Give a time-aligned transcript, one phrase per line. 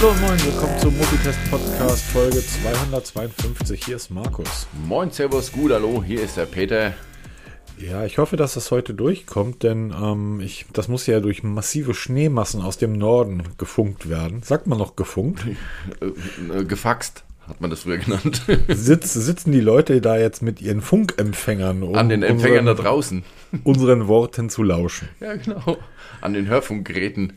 [0.00, 3.84] So, moin, willkommen zum Multitest Podcast Folge 252.
[3.84, 4.66] Hier ist Markus.
[4.86, 6.94] Moin, Servus, gut, hallo, hier ist der Peter.
[7.76, 11.92] Ja, ich hoffe, dass das heute durchkommt, denn ähm, ich, das muss ja durch massive
[11.92, 14.42] Schneemassen aus dem Norden gefunkt werden.
[14.42, 15.44] Sagt man noch gefunkt?
[16.00, 18.40] Äh, äh, gefaxt hat man das früher genannt.
[18.68, 22.82] Sitz, sitzen die Leute da jetzt mit ihren Funkempfängern, um An den Empfängern unseren, da
[22.82, 23.22] draußen.
[23.64, 25.10] Unseren Worten zu lauschen.
[25.20, 25.76] Ja, genau.
[26.22, 27.34] An den Hörfunkgeräten.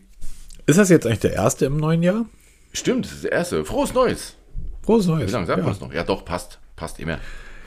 [0.66, 2.25] Ist das jetzt eigentlich der erste im neuen Jahr?
[2.73, 3.63] Stimmt, das ist der erste.
[3.63, 4.36] Frohes Neues.
[4.81, 5.30] Frohes Neues.
[5.30, 5.68] Wie lange sagen ja.
[5.68, 5.94] wir es noch?
[5.94, 6.59] Ja, doch, passt.
[6.76, 7.20] Passt immer.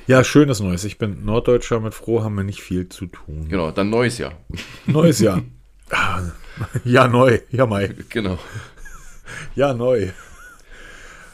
[0.07, 0.85] Ja, schönes Neues.
[0.85, 3.47] Ich bin Norddeutscher, mit froh haben wir nicht viel zu tun.
[3.49, 4.33] Genau, dann neues Jahr.
[4.87, 5.43] Neues Jahr.
[6.85, 7.39] ja, neu.
[7.51, 7.95] Ja, Mai.
[8.09, 8.39] Genau.
[9.55, 10.11] Ja, neu.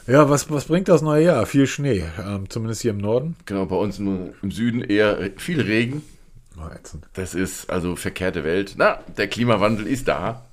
[0.05, 1.45] Ja, was, was bringt das neue Jahr?
[1.45, 3.35] Viel Schnee, ähm, zumindest hier im Norden.
[3.45, 6.03] Genau, bei uns im, im Süden eher viel Regen.
[6.57, 6.69] Oh,
[7.13, 8.75] das ist also verkehrte Welt.
[8.77, 10.45] Na, der Klimawandel ist da.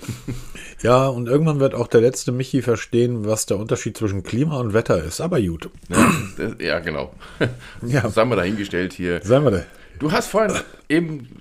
[0.84, 4.74] Ja, und irgendwann wird auch der letzte Michi verstehen, was der Unterschied zwischen Klima und
[4.74, 5.22] Wetter ist.
[5.22, 5.70] Aber gut.
[5.88, 6.12] Ja,
[6.60, 7.14] ja genau.
[7.86, 8.02] Ja.
[8.02, 9.22] Haben wir dahingestellt hier.
[9.22, 9.62] Sagen wir da.
[9.98, 10.54] Du hast vorhin
[10.90, 11.28] eben.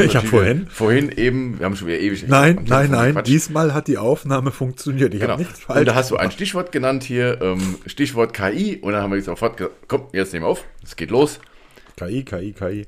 [0.00, 0.66] Ich habe vorhin.
[0.68, 2.26] Vorhin eben, wir haben schon wieder ewig.
[2.26, 3.12] Nein, nein, nein.
[3.12, 3.28] Quatsch.
[3.28, 5.14] Diesmal hat die Aufnahme funktioniert.
[5.14, 5.34] Ich genau.
[5.34, 5.78] habe nichts falsch.
[5.78, 8.78] Und da hast du ein Stichwort genannt hier, ähm, Stichwort KI.
[8.78, 10.64] Und dann haben wir jetzt sofort gesagt, komm, jetzt nehmen wir auf.
[10.82, 11.38] Es geht los.
[11.96, 12.86] KI, KI, KI.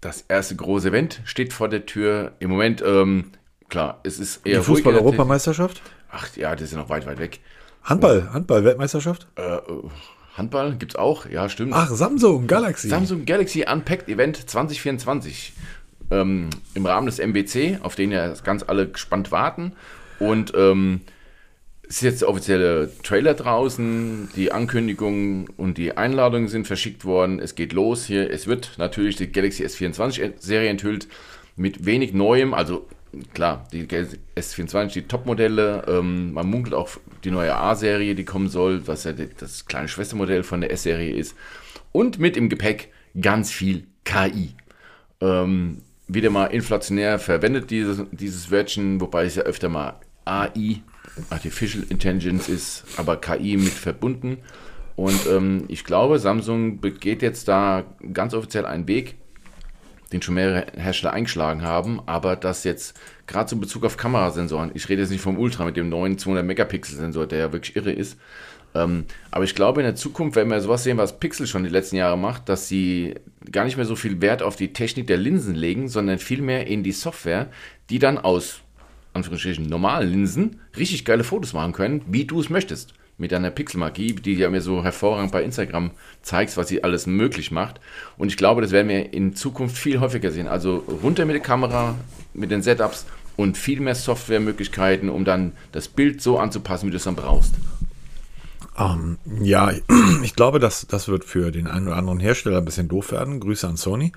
[0.00, 2.32] Das erste große Event steht vor der Tür.
[2.38, 3.32] Im Moment ähm,
[3.70, 4.58] klar, es ist eher.
[4.58, 5.80] Die Fußball-Europameisterschaft?
[6.10, 7.40] Ach ja, das ist noch weit, weit weg.
[7.82, 9.26] Handball, Handball-Weltmeisterschaft?
[9.36, 9.58] Äh,
[10.36, 11.72] Handball gibt es auch, ja, stimmt.
[11.74, 12.88] Ach, Samsung Galaxy.
[12.88, 15.52] Samsung Galaxy Unpacked Event 2024.
[16.10, 19.72] Ähm, Im Rahmen des MBC, auf den ja ganz alle gespannt warten.
[20.18, 21.02] Und ähm,
[21.88, 27.40] es ist jetzt der offizielle Trailer draußen, die Ankündigungen und die Einladungen sind verschickt worden.
[27.40, 28.30] Es geht los hier.
[28.30, 31.08] Es wird natürlich die Galaxy S24-Serie enthüllt
[31.56, 32.86] mit wenig Neuem, also
[33.34, 36.90] klar, die S24, die Top-Modelle, ähm, man munkelt auch
[37.24, 41.34] die neue A-Serie, die kommen soll, was ja das kleine Schwestermodell von der S-Serie ist.
[41.92, 44.54] Und mit im Gepäck ganz viel KI.
[45.20, 50.82] Ähm, wieder mal inflationär verwendet dieses, dieses Wörtchen, wobei es ja öfter mal AI,
[51.30, 54.38] Artificial Intelligence ist, aber KI mit verbunden.
[54.96, 59.16] Und ähm, ich glaube, Samsung begeht jetzt da ganz offiziell einen Weg,
[60.12, 64.72] den schon mehrere Hersteller eingeschlagen haben, aber das jetzt gerade so in Bezug auf Kamerasensoren,
[64.74, 67.76] ich rede jetzt nicht vom Ultra mit dem neuen 200 Megapixel Sensor, der ja wirklich
[67.76, 68.18] irre ist,
[68.74, 71.70] ähm, aber ich glaube in der Zukunft werden wir sowas sehen, was Pixel schon die
[71.70, 73.14] letzten Jahre macht, dass sie
[73.50, 76.82] gar nicht mehr so viel Wert auf die Technik der Linsen legen, sondern vielmehr in
[76.82, 77.48] die Software,
[77.88, 78.60] die dann aus
[79.12, 84.14] Anführungsstrichen normalen Linsen richtig geile Fotos machen können, wie du es möchtest mit deiner Pixelmagie,
[84.14, 85.90] die ja mir so hervorragend bei Instagram
[86.22, 87.80] zeigst, was sie alles möglich macht.
[88.16, 90.48] Und ich glaube, das werden wir in Zukunft viel häufiger sehen.
[90.48, 91.96] Also runter mit der Kamera,
[92.32, 96.96] mit den Setups und viel mehr Softwaremöglichkeiten, um dann das Bild so anzupassen, wie du
[96.96, 97.54] es dann brauchst.
[98.76, 99.70] Um, ähm, ja,
[100.22, 103.38] ich glaube, dass das wird für den einen oder anderen Hersteller ein bisschen doof werden.
[103.38, 104.12] Grüße an Sony.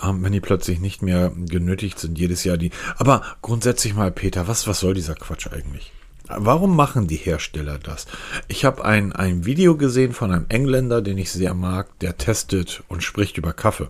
[0.00, 2.70] Um, ähm, wenn die plötzlich nicht mehr genötigt sind, jedes Jahr die.
[2.96, 5.92] Aber grundsätzlich mal, Peter, was, was soll dieser Quatsch eigentlich?
[6.28, 8.06] Warum machen die Hersteller das?
[8.48, 12.82] Ich habe ein, ein Video gesehen von einem Engländer, den ich sehr mag, der testet
[12.88, 13.88] und spricht über Kaffee.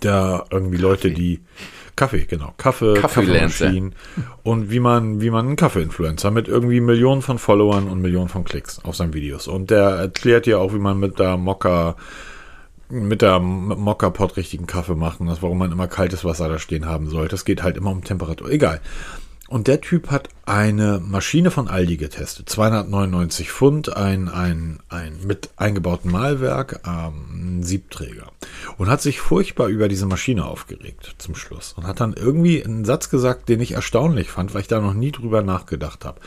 [0.00, 1.40] Da irgendwie Leute, die
[1.94, 3.94] Kaffee, genau, Kaffee, Kaffeemaschinen
[4.42, 8.44] und wie man, wie man einen Kaffee-Influencer mit irgendwie Millionen von Followern und Millionen von
[8.44, 9.46] Klicks auf seinen Videos.
[9.46, 11.96] Und der erklärt ja auch, wie man mit der Mokka
[12.88, 17.08] mit der Mokka-Pot richtigen Kaffee machen, das, warum man immer kaltes Wasser da stehen haben
[17.08, 17.34] sollte.
[17.34, 18.50] Es geht halt immer um Temperatur.
[18.50, 18.82] Egal.
[19.52, 22.48] Und der Typ hat eine Maschine von Aldi getestet.
[22.48, 28.32] 299 Pfund, ein, ein, ein mit eingebautem Malwerk, ähm, Siebträger.
[28.78, 31.74] Und hat sich furchtbar über diese Maschine aufgeregt zum Schluss.
[31.74, 34.94] Und hat dann irgendwie einen Satz gesagt, den ich erstaunlich fand, weil ich da noch
[34.94, 36.22] nie drüber nachgedacht habe.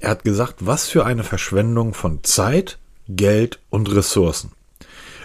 [0.00, 4.52] Er hat gesagt, was für eine Verschwendung von Zeit, Geld und Ressourcen.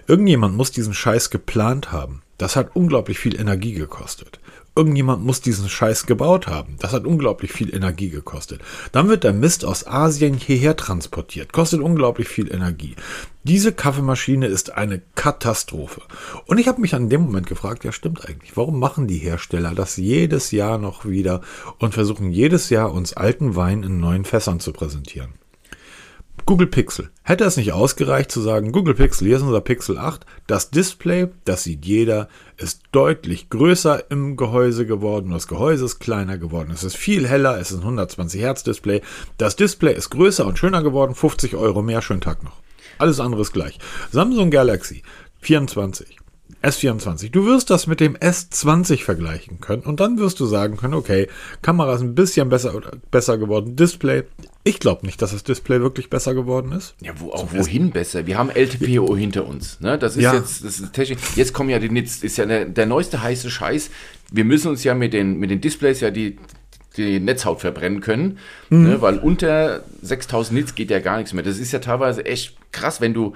[0.06, 2.24] Irgendjemand muss diesen Scheiß geplant haben.
[2.38, 4.42] Das hat unglaublich viel Energie gekostet.
[4.74, 6.78] Irgendjemand muss diesen Scheiß gebaut haben.
[6.80, 8.62] Das hat unglaublich viel Energie gekostet.
[8.94, 11.52] Dann wird der Mist aus Asien hierher transportiert.
[11.52, 12.96] Kostet unglaublich viel Energie.
[13.44, 16.02] Diese Kaffeemaschine ist eine Katastrophe.
[16.46, 19.76] Und ich habe mich an dem Moment gefragt, ja stimmt eigentlich, warum machen die Hersteller
[19.76, 21.42] das jedes Jahr noch wieder
[21.80, 25.41] und versuchen jedes Jahr uns alten Wein in neuen Fässern zu präsentieren?
[26.46, 27.10] Google Pixel.
[27.24, 30.26] Hätte es nicht ausgereicht zu sagen, Google Pixel, hier ist unser Pixel 8.
[30.48, 35.32] Das Display, das sieht jeder, ist deutlich größer im Gehäuse geworden.
[35.32, 36.72] Das Gehäuse ist kleiner geworden.
[36.74, 37.60] Es ist viel heller.
[37.60, 39.02] Es ist ein 120 Hertz Display.
[39.38, 41.16] Das Display ist größer und schöner geworden.
[41.16, 42.02] 50 Euro mehr.
[42.02, 42.58] Schönen Tag noch.
[42.98, 43.80] Alles andere ist gleich.
[44.12, 45.04] Samsung Galaxy
[45.42, 46.18] 24.
[46.64, 47.30] S24.
[47.32, 51.28] Du wirst das mit dem S20 vergleichen können und dann wirst du sagen können, okay,
[51.62, 52.80] Kamera ist ein bisschen besser,
[53.10, 54.24] besser geworden, Display.
[54.64, 56.94] Ich glaube nicht, dass das Display wirklich besser geworden ist.
[57.02, 58.28] Ja, wo, auch wohin besser?
[58.28, 59.80] Wir haben LTPO hinter uns.
[59.80, 59.98] Ne?
[59.98, 60.36] Das ist Ja.
[60.36, 61.20] jetzt, das ist technisch.
[61.36, 63.90] Jetzt kommen ja die Nits, ist ja der, der neueste heiße Scheiß.
[64.32, 66.38] Wir müssen uns ja mit den, mit den Displays ja die,
[66.98, 68.38] die Netzhaut verbrennen können,
[68.70, 68.84] Mhm.
[68.84, 69.02] ne?
[69.02, 71.44] weil unter 6000 Nits geht ja gar nichts mehr.
[71.44, 73.34] Das ist ja teilweise echt krass, wenn du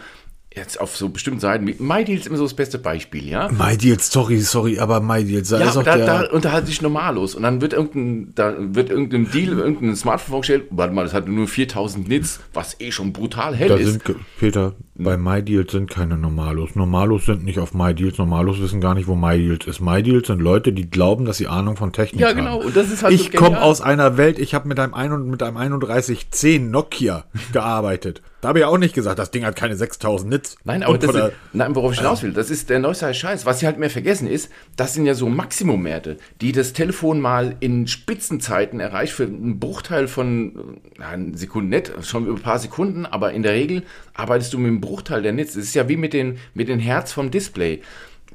[0.56, 3.50] jetzt auf so bestimmten Seiten, MyDeal ist immer so das beste Beispiel, ja.
[3.52, 6.06] MyDeals, sorry, sorry, aber MyDeals, da Ja, ist auch da, der...
[6.06, 7.36] da unterhalte sich normal los.
[7.36, 10.63] Und dann wird irgendein, da wird irgendein Deal, irgendein Smartphone vorgestellt.
[10.69, 13.90] Warte mal, das hat nur 4000 Nits, was eh schon brutal hell Da ist.
[14.06, 16.75] sind, Peter, bei MyDeals sind keine Normalos.
[16.75, 18.18] Normalos sind nicht auf MyDeals.
[18.18, 19.81] Normalos wissen gar nicht, wo MyDeals ist.
[19.81, 22.38] MyDeals sind Leute, die glauben, dass sie Ahnung von Technik Ja, haben.
[22.38, 22.62] genau.
[22.62, 23.63] Und das ist halt so ich komme genial.
[23.63, 28.22] aus einer Welt, ich habe mit einem, ein und mit einem 3110 Nokia gearbeitet.
[28.45, 30.56] Da habe ich auch nicht gesagt, das Ding hat keine 6000 Nits.
[30.65, 33.47] Nein, aber das ist, nein, worauf ich hinaus will, das ist der neueste Scheiß.
[33.47, 37.56] Was sie halt mehr vergessen ist, das sind ja so Maximumwerte, die das Telefon mal
[37.59, 42.59] in Spitzenzeiten erreicht für einen Bruchteil von, na, eine Sekunde nicht, schon über ein paar
[42.59, 43.81] Sekunden, aber in der Regel
[44.13, 45.56] arbeitest du mit einem Bruchteil der Nits.
[45.56, 47.81] Es ist ja wie mit den, mit den Herz vom Display.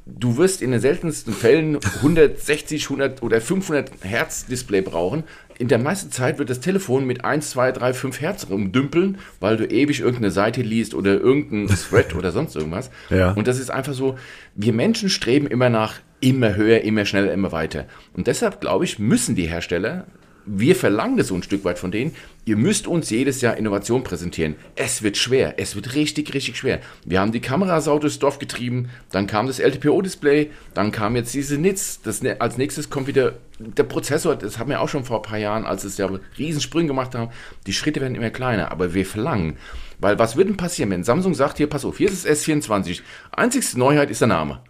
[0.06, 5.22] Du wirst in den seltensten Fällen 160, 100 oder 500 Hertz Display brauchen.
[5.60, 9.58] In der meisten Zeit wird das Telefon mit 1, 2, 3, 5 Hertz rumdümpeln, weil
[9.58, 12.90] du ewig irgendeine Seite liest oder irgendein Thread oder sonst irgendwas.
[13.10, 13.32] Ja.
[13.32, 14.16] Und das ist einfach so,
[14.54, 17.84] wir Menschen streben immer nach immer höher, immer schneller, immer weiter.
[18.14, 20.06] Und deshalb, glaube ich, müssen die Hersteller,
[20.52, 22.14] wir verlangen das so ein Stück weit von denen,
[22.44, 24.56] ihr müsst uns jedes Jahr Innovation präsentieren.
[24.75, 26.81] Es wird schwer, es wird richtig, richtig schwer.
[27.05, 31.56] Wir haben die Kamerasau durchs Dorf getrieben, dann kam das LTPO-Display, dann kam jetzt diese
[31.56, 35.19] NITS, das, ne- als nächstes kommt wieder der Prozessor, das haben wir auch schon vor
[35.19, 37.31] ein paar Jahren, als es ja Riesensprünge gemacht haben,
[37.67, 39.56] die Schritte werden immer kleiner, aber wir verlangen.
[40.00, 43.03] Weil was wird denn passieren, wenn Samsung sagt, hier, pass auf, hier ist das S24,
[43.32, 44.62] einzigste Neuheit ist der Name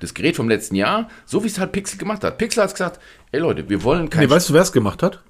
[0.00, 2.38] das Gerät vom letzten Jahr, so wie es halt Pixel gemacht hat.
[2.38, 3.00] Pixel hat gesagt,
[3.32, 4.24] ey Leute, wir wollen kein...
[4.24, 5.22] Nee, weißt du, wer es gemacht hat?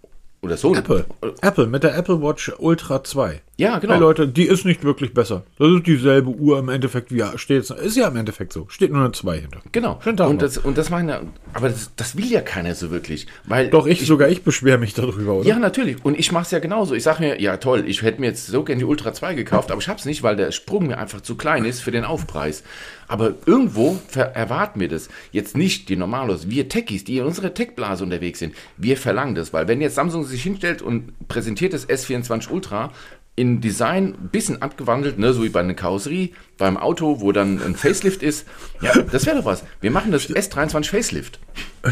[0.42, 0.74] oder so.
[0.74, 1.06] Apple.
[1.40, 3.40] Apple mit der Apple Watch Ultra 2.
[3.60, 3.94] Ja, genau.
[3.94, 5.42] Hey Leute, die ist nicht wirklich besser.
[5.58, 7.68] Das ist dieselbe Uhr im Endeffekt, wie ja, steht.
[7.68, 8.66] Ist ja im Endeffekt so.
[8.68, 9.58] Steht nur eine 2 hinter.
[9.72, 9.98] Genau.
[10.00, 10.42] Schönen Tag und noch.
[10.42, 11.22] das, und das meine,
[11.54, 13.26] aber das, das will ja keiner so wirklich.
[13.46, 15.48] Weil Doch, ich, sogar ich beschwere mich darüber, oder?
[15.48, 16.04] Ja, natürlich.
[16.04, 16.94] Und ich mache es ja genauso.
[16.94, 19.72] Ich sage mir, ja toll, ich hätte mir jetzt so gerne die Ultra 2 gekauft,
[19.72, 22.04] aber ich habe es nicht, weil der Sprung mir einfach zu klein ist für den
[22.04, 22.62] Aufpreis.
[23.08, 25.08] Aber irgendwo erwarten wir das.
[25.32, 28.54] Jetzt nicht die Normalos, wir Techies, die in unserer Tech-Blase unterwegs sind.
[28.76, 32.92] Wir verlangen das, weil wenn jetzt Samsung sich hinstellt und präsentiert das S24 Ultra
[33.38, 37.62] in Design ein bisschen abgewandelt, ne, so wie bei einer Karosserie, beim Auto, wo dann
[37.62, 38.46] ein Facelift ist,
[38.82, 39.62] ja, das wäre doch was.
[39.80, 41.38] Wir machen das S23 Facelift.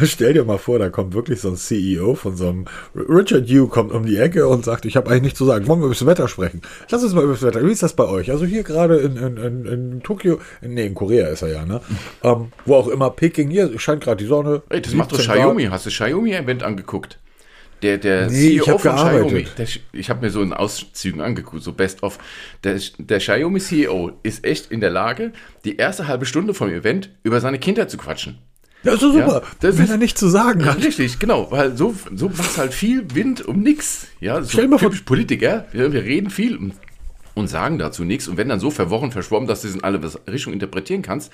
[0.02, 2.64] Stell dir mal vor, da kommt wirklich so ein CEO von so einem
[2.96, 5.68] Richard Yu kommt um die Ecke und sagt, ich habe eigentlich nichts zu sagen.
[5.68, 6.62] Wollen wir über das Wetter sprechen?
[6.90, 7.64] Lass uns mal über das Wetter.
[7.64, 8.32] Wie ist das bei euch?
[8.32, 11.80] Also hier gerade in, in, in, in Tokio, nee, in Korea ist er ja, ne?
[12.24, 14.62] Ähm, wo auch immer, Peking, hier scheint gerade die Sonne.
[14.68, 15.44] Ey, das macht doch 17 Grad.
[15.44, 15.64] Xiaomi.
[15.66, 17.20] Hast du Xiaomi-Event angeguckt?
[17.82, 19.26] Der, der Nee, ich CEO hab von gearbeitet.
[19.28, 22.18] Xiaomi, der, ich habe mir so in Auszügen angeguckt, so best of.
[22.64, 25.32] Der, der Xiaomi-CEO ist echt in der Lage,
[25.64, 28.38] die erste halbe Stunde vom Event über seine Kindheit zu quatschen.
[28.82, 29.42] Das ist so super.
[29.42, 30.82] Ja, das wenn ist- er nichts zu sagen hat.
[30.82, 34.06] richtig, genau, weil so, so macht halt viel Wind um nix.
[34.20, 36.72] Ja, so Stell mal vor- Politiker, wir, wir reden viel und,
[37.34, 40.00] und sagen dazu nichts und wenn dann so verworren, verschwommen, dass du es in alle
[40.30, 41.30] Richtung interpretieren kannst.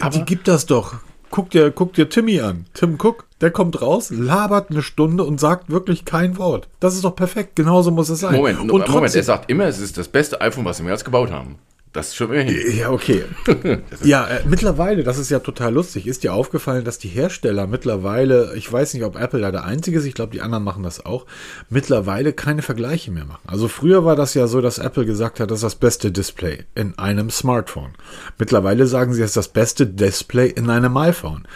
[0.00, 0.96] Aber die gibt das doch.
[1.30, 2.64] Guck dir, guck dir Timmy an.
[2.74, 6.66] Tim Cook, der kommt raus, labert eine Stunde und sagt wirklich kein Wort.
[6.80, 7.56] Das ist doch perfekt.
[7.56, 8.34] Genauso muss es sein.
[8.36, 11.04] Moment, und Moment, trotzdem- er sagt immer, es ist das beste iPhone, was wir jemals
[11.04, 11.56] gebaut haben.
[11.92, 12.74] Das ist schon immerhin.
[12.74, 13.22] Ja, okay.
[14.02, 18.54] ja, äh, mittlerweile, das ist ja total lustig, ist dir aufgefallen, dass die Hersteller mittlerweile,
[18.56, 21.04] ich weiß nicht, ob Apple da der einzige ist, ich glaube, die anderen machen das
[21.04, 21.26] auch,
[21.68, 23.42] mittlerweile keine Vergleiche mehr machen.
[23.46, 26.64] Also früher war das ja so, dass Apple gesagt hat, das ist das beste Display
[26.74, 27.92] in einem Smartphone.
[28.38, 31.46] Mittlerweile sagen sie, es ist das beste Display in einem iPhone.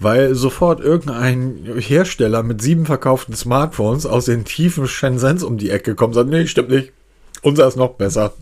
[0.00, 5.96] Weil sofort irgendein Hersteller mit sieben verkauften Smartphones aus den tiefen Shenzhens um die Ecke
[5.96, 6.92] kommt und sagt, nee, stimmt nicht.
[7.42, 8.32] Unser ist noch besser.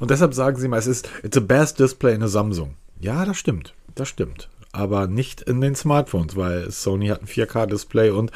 [0.00, 2.74] Und deshalb sagen sie mal, es ist it's the best display in a Samsung.
[3.00, 3.72] Ja, das stimmt.
[3.94, 4.48] Das stimmt.
[4.76, 8.30] Aber nicht in den Smartphones, weil Sony hat ein 4K-Display und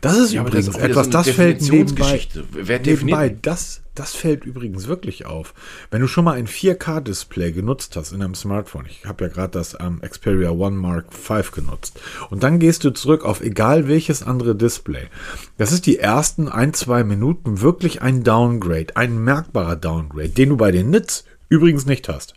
[0.00, 2.20] das ist Ja, das übrigens ist wieder etwas, so das fällt nebenbei.
[2.52, 5.52] Wer nebenbei das, das fällt übrigens wirklich auf.
[5.90, 9.50] Wenn du schon mal ein 4K-Display genutzt hast in einem Smartphone, ich habe ja gerade
[9.50, 14.22] das ähm, Xperia One Mark V genutzt, und dann gehst du zurück auf egal welches
[14.22, 15.08] andere Display.
[15.58, 20.56] Das ist die ersten ein, zwei Minuten wirklich ein Downgrade, ein merkbarer Downgrade, den du
[20.56, 22.34] bei den Nits übrigens nicht hast.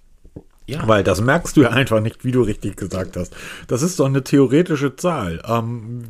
[0.68, 0.88] Ja.
[0.88, 3.36] Weil das merkst du ja einfach nicht, wie du richtig gesagt hast.
[3.68, 5.42] Das ist doch eine theoretische Zahl.
[5.48, 6.04] Ähm,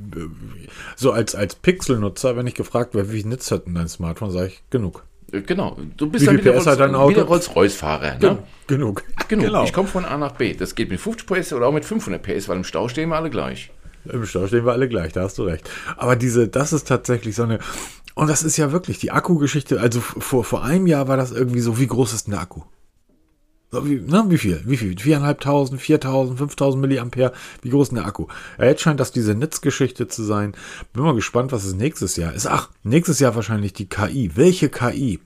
[0.96, 4.32] so als, als Pixel-Nutzer, wenn ich gefragt werde, wie viel Nits hat denn dein Smartphone,
[4.32, 5.04] sage ich genug.
[5.32, 7.10] Äh, Genau, du bist Wie dann wieder, PS hat dein Auto?
[7.10, 8.18] wieder Rolls-Royce-Fahrer.
[8.20, 8.40] Ne?
[8.68, 9.04] Genug.
[9.28, 9.46] Genug.
[9.46, 9.64] Genau.
[9.64, 10.54] Ich komme von A nach B.
[10.54, 13.18] Das geht mit 50 PS oder auch mit 500 PS, weil im Stau stehen wir
[13.18, 13.72] alle gleich.
[14.06, 15.70] Im Stau stehen wir alle gleich, da hast du recht.
[15.98, 17.60] Aber diese, das ist tatsächlich so eine,
[18.14, 21.60] und das ist ja wirklich die Akkugeschichte, also vor, vor einem Jahr war das irgendwie
[21.60, 22.62] so, wie groß ist denn der Akku?
[23.75, 24.62] So, wie, na, wie viel?
[24.63, 24.98] Wie viel?
[24.98, 27.34] Viereinhalbtausend, viertausend, fünftausend Milliampere?
[27.62, 28.27] Wie groß ist denn der Akku?
[28.58, 30.53] Ja, jetzt scheint das diese Netzgeschichte zu sein.
[30.94, 32.48] Bin mal gespannt, was es nächstes Jahr ist.
[32.48, 34.32] Ach, nächstes Jahr wahrscheinlich die KI.
[34.36, 35.20] Welche KI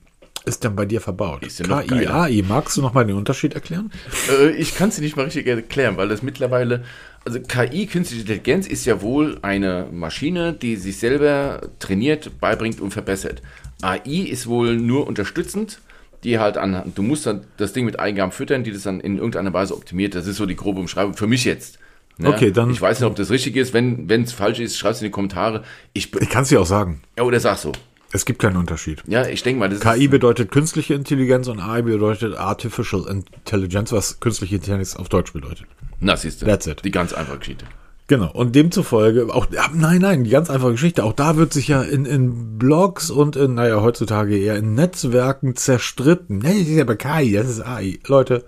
[0.46, 1.46] ist denn bei dir verbaut?
[1.46, 2.08] Ist ja KI.
[2.08, 2.42] AI.
[2.42, 3.92] Magst du noch mal den Unterschied erklären?
[4.28, 6.82] Äh, ich kann es dir nicht mal richtig erklären, weil das mittlerweile,
[7.24, 12.90] also KI, künstliche Intelligenz, ist ja wohl eine Maschine, die sich selber trainiert, beibringt und
[12.90, 13.42] verbessert.
[13.80, 15.78] AI ist wohl nur unterstützend,
[16.24, 19.16] die halt an, du musst dann das Ding mit Eingaben füttern, die das dann in
[19.16, 20.14] irgendeiner Weise optimiert.
[20.14, 21.78] Das ist so die grobe Umschreibung für mich jetzt.
[22.18, 22.28] Ne?
[22.28, 23.72] Okay, dann- Ich weiß nicht, ob das richtig ist.
[23.72, 25.64] Wenn es falsch ist, schreib es in die Kommentare.
[25.94, 27.00] Ich, Ich kann es dir auch sagen.
[27.16, 27.72] ja, oder sag so.
[28.12, 29.02] Es gibt keinen Unterschied.
[29.06, 33.92] Ja, ich denke mal, das KI ist, bedeutet künstliche Intelligenz und AI bedeutet Artificial Intelligence,
[33.92, 35.66] was künstliche Intelligenz auf Deutsch bedeutet.
[36.00, 36.84] na, siehst du, That's it.
[36.84, 37.64] die ganz einfache Geschichte.
[38.10, 38.32] Genau.
[38.32, 42.06] Und demzufolge, auch, nein, nein, die ganz einfache Geschichte, auch da wird sich ja in,
[42.06, 46.38] in Blogs und in, naja, heutzutage eher in Netzwerken zerstritten.
[46.38, 48.00] Nee, das ist ja bei KI, das ist AI.
[48.08, 48.44] Leute,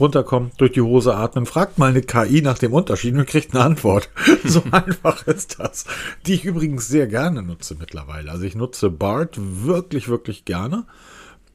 [0.00, 3.62] runterkommen, durch die Hose atmen, fragt mal eine KI nach dem Unterschied und kriegt eine
[3.62, 4.08] Antwort.
[4.44, 5.84] so einfach ist das.
[6.26, 8.32] Die ich übrigens sehr gerne nutze mittlerweile.
[8.32, 10.86] Also ich nutze BART wirklich, wirklich gerne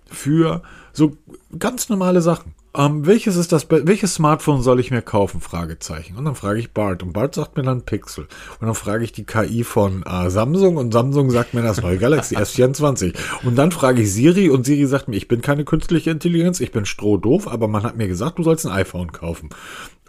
[0.06, 0.62] für
[0.94, 1.18] so
[1.60, 2.54] ganz normale Sachen.
[2.76, 5.42] Ähm, welches ist das, welches Smartphone soll ich mir kaufen?
[5.42, 6.16] Fragezeichen.
[6.18, 8.28] Und dann frage ich Bart und Bart sagt mir dann Pixel.
[8.60, 11.98] Und dann frage ich die KI von äh, Samsung und Samsung sagt mir das neue
[11.98, 13.16] Galaxy S24.
[13.44, 16.72] Und dann frage ich Siri und Siri sagt mir, ich bin keine künstliche Intelligenz, ich
[16.72, 19.50] bin strohdoof, aber man hat mir gesagt, du sollst ein iPhone kaufen.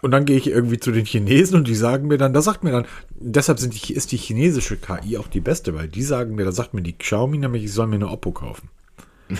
[0.03, 2.63] Und dann gehe ich irgendwie zu den Chinesen und die sagen mir dann, da sagt
[2.63, 2.85] mir dann,
[3.19, 6.51] deshalb sind die, ist die chinesische KI auch die beste, weil die sagen mir, da
[6.51, 8.69] sagt mir die Xiaomi nämlich, ich soll mir eine Oppo kaufen.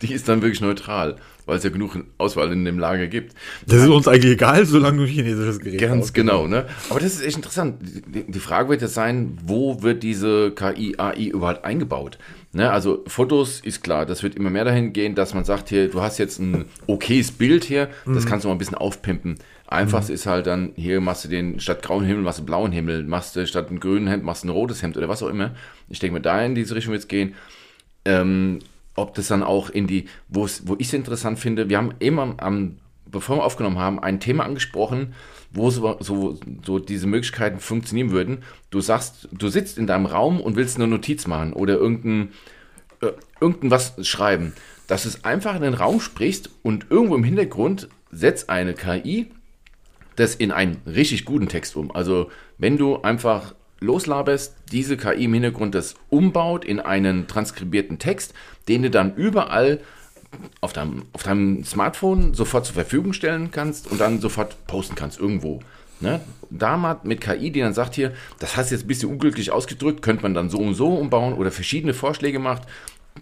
[0.00, 3.34] Die ist dann wirklich neutral, weil es ja genug Auswahl in dem Lager gibt.
[3.66, 6.14] Das ist uns eigentlich egal, solange du ein chinesisches Gerät Ganz kaufst.
[6.14, 6.66] genau, ne?
[6.90, 7.76] Aber das ist echt interessant.
[7.82, 12.18] Die, die Frage wird jetzt sein, wo wird diese KI, AI überhaupt eingebaut?
[12.52, 12.70] Ne?
[12.70, 16.02] Also Fotos ist klar, das wird immer mehr dahin gehen, dass man sagt, hier, du
[16.02, 19.36] hast jetzt ein okayes Bild hier, das kannst du mal ein bisschen aufpimpen.
[19.66, 23.04] Einfachst ist halt dann, hier machst du den, statt grauen Himmel machst du blauen Himmel,
[23.04, 25.52] machst du statt ein grünen Hemd, machst du ein rotes Hemd oder was auch immer.
[25.88, 27.34] Ich denke mal, da in diese Richtung wird es gehen.
[28.04, 28.58] Ähm,
[28.94, 32.76] ob das dann auch in die, wo ich es interessant finde, wir haben am, am,
[33.06, 35.14] bevor wir aufgenommen haben, ein Thema angesprochen,
[35.50, 38.38] wo so, so, so diese Möglichkeiten funktionieren würden.
[38.70, 42.32] Du sagst, du sitzt in deinem Raum und willst eine Notiz machen oder irgendein,
[43.00, 44.54] äh, irgendein was schreiben,
[44.86, 49.30] dass du es einfach in den Raum sprichst und irgendwo im Hintergrund setzt eine KI
[50.16, 51.90] das in einen richtig guten Text um.
[51.94, 58.34] Also wenn du einfach loslaberst, diese KI im Hintergrund das umbaut in einen transkribierten Text,
[58.68, 59.80] den du dann überall
[60.60, 65.18] auf deinem, auf deinem Smartphone sofort zur Verfügung stellen kannst und dann sofort posten kannst
[65.18, 65.60] irgendwo.
[66.00, 66.20] Ne?
[66.50, 70.02] Da mit KI, die dann sagt hier, das hast du jetzt ein bisschen unglücklich ausgedrückt,
[70.02, 72.62] könnte man dann so und so umbauen oder verschiedene Vorschläge macht.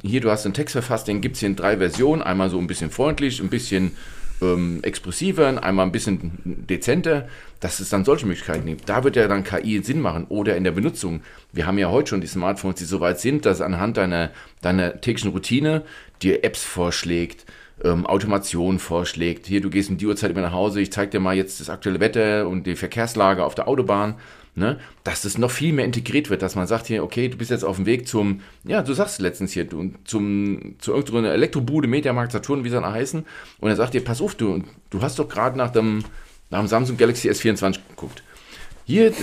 [0.03, 2.23] Hier, du hast einen Text verfasst, den gibt es hier in drei Versionen.
[2.23, 3.93] Einmal so ein bisschen freundlich, ein bisschen
[4.43, 7.29] ähm, expressiver, einmal ein bisschen dezenter,
[7.61, 8.89] dass es dann solche Möglichkeiten gibt.
[8.89, 11.23] Da wird ja dann KI Sinn machen oder in der Benutzung.
[11.53, 14.31] Wir haben ja heute schon die Smartphones, die so weit sind, dass anhand deiner,
[14.63, 15.83] deiner täglichen Routine
[16.23, 17.45] dir Apps vorschlägt,
[17.85, 19.47] ähm, Automation vorschlägt.
[19.47, 21.71] Hier, du gehst um die Uhrzeit immer nach Hause, ich zeige dir mal jetzt das
[21.71, 24.15] aktuelle Wetter und die Verkehrslage auf der Autobahn.
[24.61, 24.79] Ne?
[25.05, 27.65] Dass das noch viel mehr integriert wird, dass man sagt hier, okay, du bist jetzt
[27.65, 32.33] auf dem Weg zum, ja, du sagst letztens hier, du, zum, zu irgendeiner Elektrobude, Mediamarkt,
[32.33, 33.25] Saturn, wie sie dann heißen,
[33.59, 36.05] und er sagt dir, pass auf, du, du hast doch gerade nach dem,
[36.51, 38.23] nach dem Samsung Galaxy S24 geguckt.
[38.85, 39.15] Hier äh,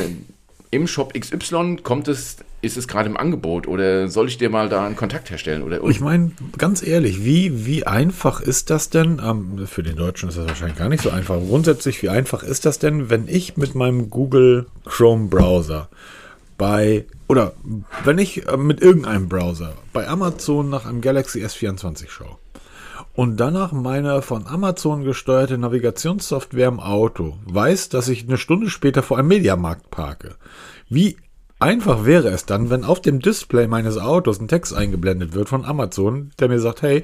[0.72, 4.68] im Shop XY kommt es, ist es gerade im Angebot oder soll ich dir mal
[4.68, 5.62] da einen Kontakt herstellen?
[5.62, 9.22] Oder Ich meine, ganz ehrlich, wie, wie einfach ist das denn?
[9.24, 11.38] Ähm, für den Deutschen ist das wahrscheinlich gar nicht so einfach.
[11.38, 15.90] Grundsätzlich, wie einfach ist das denn, wenn ich mit meinem Google Chrome Browser
[16.58, 17.54] bei, oder
[18.04, 22.38] wenn ich äh, mit irgendeinem Browser bei Amazon nach einem Galaxy S24 schaue
[23.14, 29.04] und danach meine von Amazon gesteuerte Navigationssoftware im Auto weiß, dass ich eine Stunde später
[29.04, 30.36] vor einem Mediamarkt parke.
[30.90, 31.18] Wie
[31.60, 35.66] einfach wäre es dann, wenn auf dem Display meines Autos ein Text eingeblendet wird von
[35.66, 37.04] Amazon, der mir sagt, hey,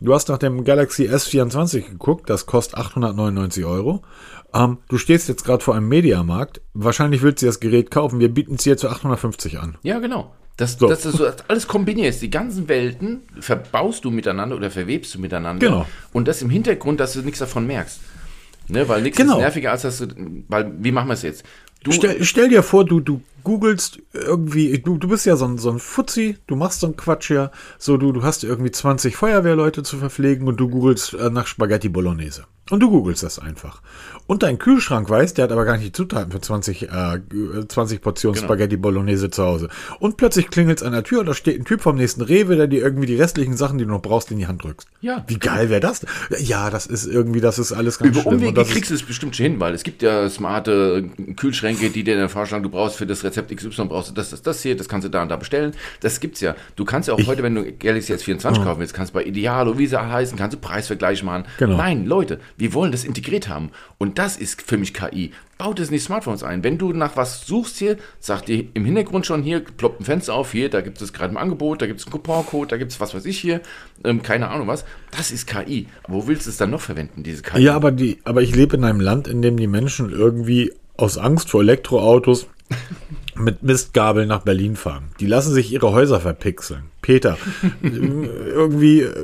[0.00, 4.02] du hast nach dem Galaxy S24 geguckt, das kostet 899 Euro.
[4.54, 8.28] Ähm, du stehst jetzt gerade vor einem Mediamarkt, wahrscheinlich willst du das Gerät kaufen, wir
[8.32, 9.76] bieten es dir zu 850 an.
[9.82, 10.34] Ja, genau.
[10.56, 10.88] Das, So.
[10.88, 12.22] das ist so, alles kombinierst.
[12.22, 15.66] Die ganzen Welten verbaust du miteinander oder verwebst du miteinander.
[15.66, 15.86] Genau.
[16.14, 18.00] Und das im Hintergrund, dass du nichts davon merkst.
[18.68, 19.34] Ne, weil nichts Genau.
[19.34, 20.08] ist nerviger, als dass du,
[20.48, 21.44] weil, wie machen wir es jetzt?
[21.86, 25.56] Du, Stell, stell dir vor, du, du googelst irgendwie, du, du bist ja so ein,
[25.56, 29.14] so ein Fuzzi, du machst so einen Quatsch ja, so du, du hast irgendwie 20
[29.14, 32.44] Feuerwehrleute zu verpflegen und du googelst äh, nach Spaghetti Bolognese.
[32.70, 33.80] Und du googelst das einfach.
[34.26, 37.20] Und dein Kühlschrank weiß, der hat aber gar nicht die Zutaten für 20, äh,
[37.68, 38.46] 20 Portionen Genau.
[38.46, 39.68] Spaghetti Bolognese zu Hause.
[40.00, 42.66] Und plötzlich klingelt's an der Tür und da steht ein Typ vom nächsten Rewe, der
[42.66, 44.88] dir irgendwie die restlichen Sachen, die du noch brauchst, in die Hand drückst.
[45.00, 45.24] Ja.
[45.28, 46.04] Wie geil wäre das?
[46.40, 48.26] Ja, das ist irgendwie, das ist alles ganz Über.
[48.26, 52.16] Umwege kriegst du es bestimmt schon hin, weil es gibt ja smarte Kühlschränke, die dir
[52.16, 54.88] dann vorschlagen, du brauchst für das Rezept XY brauchst du das, das, das hier, das
[54.88, 55.72] kannst du da und da bestellen.
[56.00, 56.56] Das gibt's ja.
[56.74, 59.78] Du kannst ja auch heute, wenn du Galaxy S24 kaufen willst, kannst du bei Idealo,
[59.78, 61.44] wie sie heißen, kannst du Preisvergleich machen.
[61.58, 61.76] Genau.
[61.76, 63.70] Nein, Leute, wir wollen das integriert haben.
[63.98, 65.32] Und das ist für mich KI.
[65.58, 66.62] Baut es in die Smartphones ein.
[66.62, 70.34] Wenn du nach was suchst hier, sagt dir im Hintergrund schon hier, ploppt ein Fenster
[70.34, 72.92] auf, hier, da gibt es gerade im Angebot, da gibt es einen Couponcode, da gibt
[72.92, 73.60] es was weiß ich hier,
[74.04, 74.84] ähm, keine Ahnung was.
[75.16, 75.86] Das ist KI.
[76.08, 77.62] Wo willst du es dann noch verwenden, diese KI?
[77.62, 81.18] Ja, aber die, aber ich lebe in einem Land, in dem die Menschen irgendwie aus
[81.18, 82.48] Angst vor Elektroautos
[83.38, 85.10] mit Mistgabeln nach Berlin fahren.
[85.20, 86.84] Die lassen sich ihre Häuser verpixeln.
[87.02, 87.36] Peter,
[87.82, 89.14] irgendwie, äh,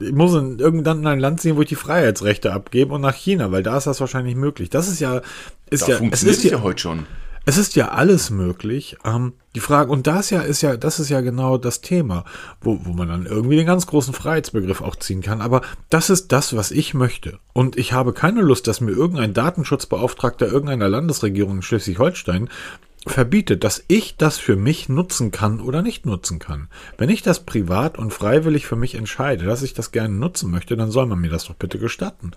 [0.00, 3.16] ich muss in, irgendwann in ein Land ziehen, wo ich die Freiheitsrechte abgebe und nach
[3.16, 4.70] China, weil da ist das wahrscheinlich möglich.
[4.70, 5.22] Das ist ja,
[5.70, 7.06] ist da ja, es funktioniert ist ja, ja heute schon.
[7.44, 8.96] es ist ja alles möglich.
[9.04, 12.24] Ähm, die Frage, und das ja ist ja, das ist ja genau das Thema,
[12.60, 15.40] wo, wo man dann irgendwie den ganz großen Freiheitsbegriff auch ziehen kann.
[15.40, 17.38] Aber das ist das, was ich möchte.
[17.52, 22.48] Und ich habe keine Lust, dass mir irgendein Datenschutzbeauftragter irgendeiner Landesregierung in Schleswig-Holstein
[23.06, 26.68] verbietet, dass ich das für mich nutzen kann oder nicht nutzen kann.
[26.98, 30.76] Wenn ich das privat und freiwillig für mich entscheide, dass ich das gerne nutzen möchte,
[30.76, 32.30] dann soll man mir das doch bitte gestatten.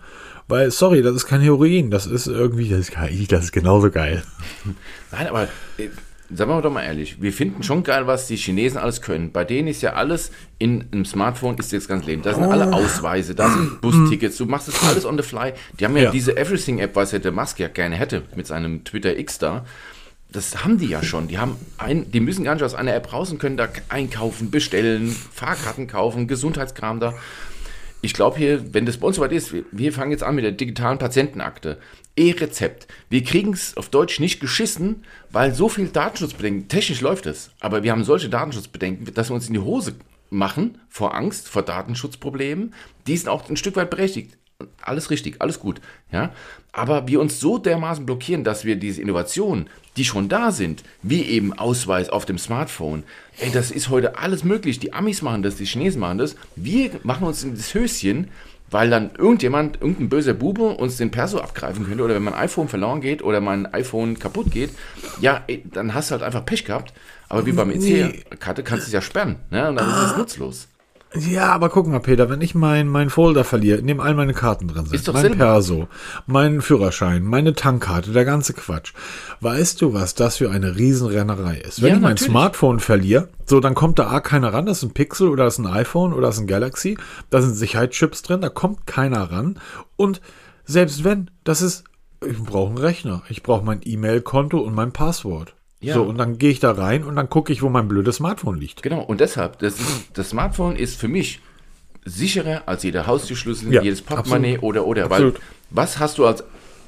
[0.47, 3.91] Weil, sorry, das ist kein Heroin, das ist irgendwie, das ist KI, das ist genauso
[3.91, 4.23] geil.
[5.11, 5.43] Nein, aber
[5.77, 5.89] äh,
[6.33, 9.31] sagen wir doch mal ehrlich, wir finden schon geil, was die Chinesen alles können.
[9.31, 12.23] Bei denen ist ja alles in einem Smartphone, ist das ganze Leben.
[12.23, 15.53] Da sind alle Ausweise, da sind Bustickets, du machst das alles on the fly.
[15.79, 16.11] Die haben ja, Ja.
[16.11, 19.63] diese Everything-App, was ja der Musk ja gerne hätte mit seinem Twitter X da.
[20.35, 21.29] Das haben die ja schon.
[21.29, 24.51] Die haben ein, die müssen gar nicht aus einer App raus und können da einkaufen,
[24.51, 27.13] bestellen, Fahrkarten kaufen, Gesundheitskram da.
[28.01, 30.43] Ich glaube hier, wenn das bei uns soweit ist, wir, wir fangen jetzt an mit
[30.43, 31.77] der digitalen Patientenakte.
[32.17, 32.87] E-Rezept.
[33.09, 37.83] Wir kriegen es auf Deutsch nicht geschissen, weil so viel Datenschutzbedenken, technisch läuft es, aber
[37.83, 39.95] wir haben solche Datenschutzbedenken, dass wir uns in die Hose
[40.29, 42.73] machen vor Angst, vor Datenschutzproblemen.
[43.07, 44.37] Die sind auch ein Stück weit berechtigt.
[44.81, 45.81] Alles richtig, alles gut.
[46.11, 46.31] Ja?
[46.71, 51.23] Aber wir uns so dermaßen blockieren, dass wir diese Innovationen, die schon da sind, wie
[51.23, 53.03] eben Ausweis auf dem Smartphone,
[53.39, 54.79] ey, das ist heute alles möglich.
[54.79, 56.35] Die Amis machen das, die Chinesen machen das.
[56.55, 58.29] Wir machen uns in das Höschen,
[58.71, 62.67] weil dann irgendjemand, irgendein böser Bube uns den Perso abgreifen könnte oder wenn mein iPhone
[62.67, 64.71] verloren geht oder mein iPhone kaputt geht,
[65.21, 66.93] ja, ey, dann hast du halt einfach Pech gehabt.
[67.29, 69.69] Aber wie beim EC-Karte kannst du es ja sperren, ne?
[69.69, 70.67] Und dann ist es nutzlos.
[71.17, 74.33] Ja, aber guck mal, Peter, wenn ich mein, mein Folder verliere, in dem all meine
[74.33, 75.35] Karten drin sind, mein selber.
[75.37, 75.87] Perso,
[76.25, 78.93] mein Führerschein, meine Tankkarte, der ganze Quatsch.
[79.39, 81.81] Weißt du, was das für eine Riesenrennerei ist?
[81.81, 82.31] Wenn Ja, ich mein natürlich.
[82.31, 85.57] Smartphone verliere, so, dann kommt da A keiner ran, das ist ein Pixel oder das
[85.57, 86.97] ist ein iPhone oder das ist ein Galaxy,
[87.29, 89.59] da sind Sicherheitschips drin, da kommt keiner ran.
[89.95, 90.21] Und
[90.65, 91.83] selbst wenn, das ist,
[92.25, 95.54] ich brauche einen Rechner, ich brauche mein E-Mail-Konto und mein Passwort.
[95.81, 95.93] Ja.
[95.95, 98.57] So, und dann gehe ich da rein und dann gucke ich, wo mein blödes Smartphone
[98.57, 98.81] liegt.
[98.81, 101.41] Genau, und deshalb, das, ist, das Smartphone ist für mich
[102.05, 105.05] sicherer als jeder Haustürschlüssel, Ja, jedes Portemonnaie oder oder.
[105.05, 105.35] Absolut.
[105.35, 106.43] Weil was hast du als,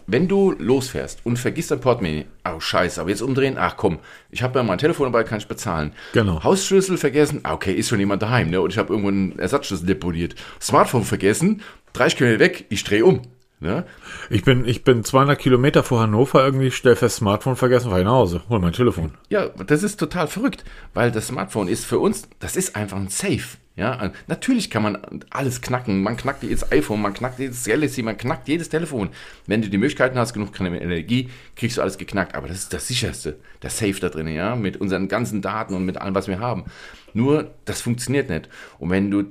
[0.05, 4.41] wenn du losfährst und vergisst dein Portemonnaie, oh scheiße, aber jetzt umdrehen, ach komm, ich
[4.41, 5.91] habe ja mein Telefon dabei, kann ich bezahlen.
[6.13, 6.43] Genau.
[6.43, 8.61] Hausschlüssel vergessen, ah, okay, ist schon jemand daheim, ne?
[8.61, 10.35] Und ich habe irgendwo einen Ersatzschlüssel deponiert.
[10.61, 11.61] Smartphone vergessen,
[11.93, 13.21] 30 Kilometer weg, ich drehe um.
[13.59, 13.85] Ne?
[14.29, 18.05] Ich bin, ich bin 200 Kilometer vor Hannover irgendwie, stell fest, Smartphone vergessen, fahr ich
[18.05, 19.13] nach Hause, hol mein Telefon.
[19.29, 23.09] Ja, das ist total verrückt, weil das Smartphone ist für uns, das ist einfach ein
[23.09, 23.57] Safe.
[23.77, 26.01] Ja, natürlich kann man alles knacken.
[26.01, 29.09] Man knackt jedes iPhone, man knackt jedes Galaxy, man knackt jedes Telefon.
[29.45, 32.33] Wenn du die Möglichkeiten hast, genug Energie, kriegst du alles geknackt.
[32.33, 35.85] Aber das ist das sicherste, der Safe da drin, ja, mit unseren ganzen Daten und
[35.85, 36.65] mit allem, was wir haben.
[37.13, 38.49] Nur, das funktioniert nicht.
[38.79, 39.25] Und wenn du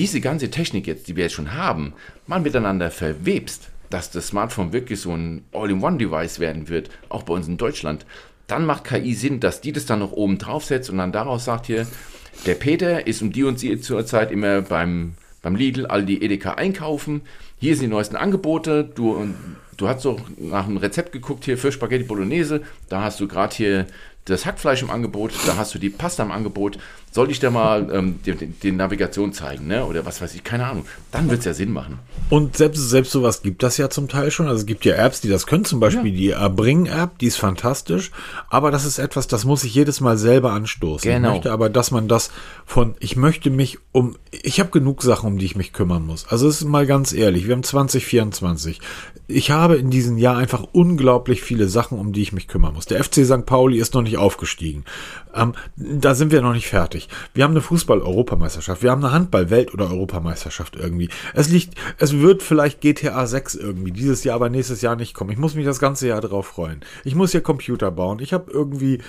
[0.00, 1.92] diese ganze Technik jetzt, die wir jetzt schon haben,
[2.26, 7.46] mal miteinander verwebst, dass das Smartphone wirklich so ein All-in-One-Device werden wird, auch bei uns
[7.48, 8.06] in Deutschland,
[8.46, 11.66] dann macht KI Sinn, dass die das dann noch oben draufsetzt und dann daraus sagt
[11.66, 11.86] hier,
[12.46, 16.54] der Peter ist um die und die zur Zeit immer beim, beim Lidl, Aldi, Edeka
[16.54, 17.20] einkaufen.
[17.58, 18.84] Hier sind die neuesten Angebote.
[18.84, 19.34] Du,
[19.76, 22.62] du hast doch nach einem Rezept geguckt hier für Spaghetti Bolognese.
[22.88, 23.86] Da hast du gerade hier
[24.24, 26.78] das Hackfleisch im Angebot, da hast du die Pasta im Angebot.
[27.12, 29.84] Soll ich dir mal ähm, die, die, Navigation zeigen, ne?
[29.84, 30.84] Oder was weiß ich, keine Ahnung.
[31.10, 31.98] Dann wird es ja Sinn machen.
[32.28, 34.46] Und selbst, selbst sowas gibt das ja zum Teil schon.
[34.46, 36.48] Also es gibt ja Apps, die das können, zum Beispiel ja.
[36.48, 38.12] die Bring-App, die ist fantastisch.
[38.48, 41.10] Aber das ist etwas, das muss ich jedes Mal selber anstoßen.
[41.10, 41.28] Genau.
[41.28, 42.30] Ich möchte aber, dass man das
[42.64, 46.28] von, ich möchte mich um, ich habe genug Sachen, um die ich mich kümmern muss.
[46.28, 48.80] Also es ist mal ganz ehrlich, wir haben 2024.
[49.26, 52.86] Ich habe in diesem Jahr einfach unglaublich viele Sachen, um die ich mich kümmern muss.
[52.86, 53.46] Der FC St.
[53.46, 54.84] Pauli ist noch nicht aufgestiegen.
[55.34, 57.08] Ähm, da sind wir noch nicht fertig.
[57.34, 58.82] Wir haben eine Fußball-Europameisterschaft.
[58.82, 61.08] Wir haben eine Handball-Welt- oder Europameisterschaft irgendwie.
[61.34, 65.30] Es liegt, es wird vielleicht GTA 6 irgendwie dieses Jahr, aber nächstes Jahr nicht kommen.
[65.30, 66.80] Ich muss mich das ganze Jahr darauf freuen.
[67.04, 68.18] Ich muss hier Computer bauen.
[68.20, 69.00] Ich habe irgendwie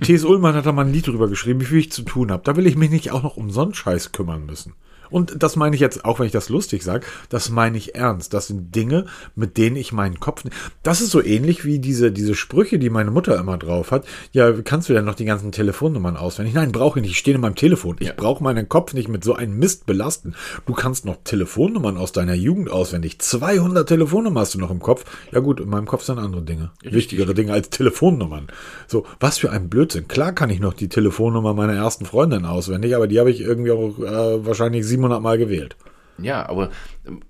[0.00, 0.24] T.S.
[0.24, 2.42] Ullmann hat da mal ein Lied drüber geschrieben, wie viel ich zu tun habe.
[2.44, 4.74] Da will ich mich nicht auch noch um so einen Scheiß kümmern müssen.
[5.14, 8.34] Und das meine ich jetzt, auch wenn ich das lustig sage, das meine ich ernst.
[8.34, 10.42] Das sind Dinge, mit denen ich meinen Kopf.
[10.82, 14.06] Das ist so ähnlich wie diese, diese Sprüche, die meine Mutter immer drauf hat.
[14.32, 16.52] Ja, kannst du denn noch die ganzen Telefonnummern auswendig?
[16.52, 17.12] Nein, brauche ich nicht.
[17.12, 17.94] Ich stehe in meinem Telefon.
[18.00, 18.14] Ich ja.
[18.16, 20.34] brauche meinen Kopf nicht mit so einem Mist belasten.
[20.66, 23.20] Du kannst noch Telefonnummern aus deiner Jugend auswendig.
[23.20, 25.04] 200 Telefonnummern hast du noch im Kopf.
[25.30, 26.72] Ja gut, in meinem Kopf sind andere Dinge.
[26.82, 26.92] Richtig.
[26.92, 28.48] Wichtigere Dinge als Telefonnummern.
[28.88, 30.08] So, was für ein Blödsinn.
[30.08, 33.70] Klar kann ich noch die Telefonnummer meiner ersten Freundin auswendig, aber die habe ich irgendwie
[33.70, 35.76] auch äh, wahrscheinlich 700 Mal gewählt.
[36.18, 36.70] Ja, aber
[37.06, 37.20] ähm,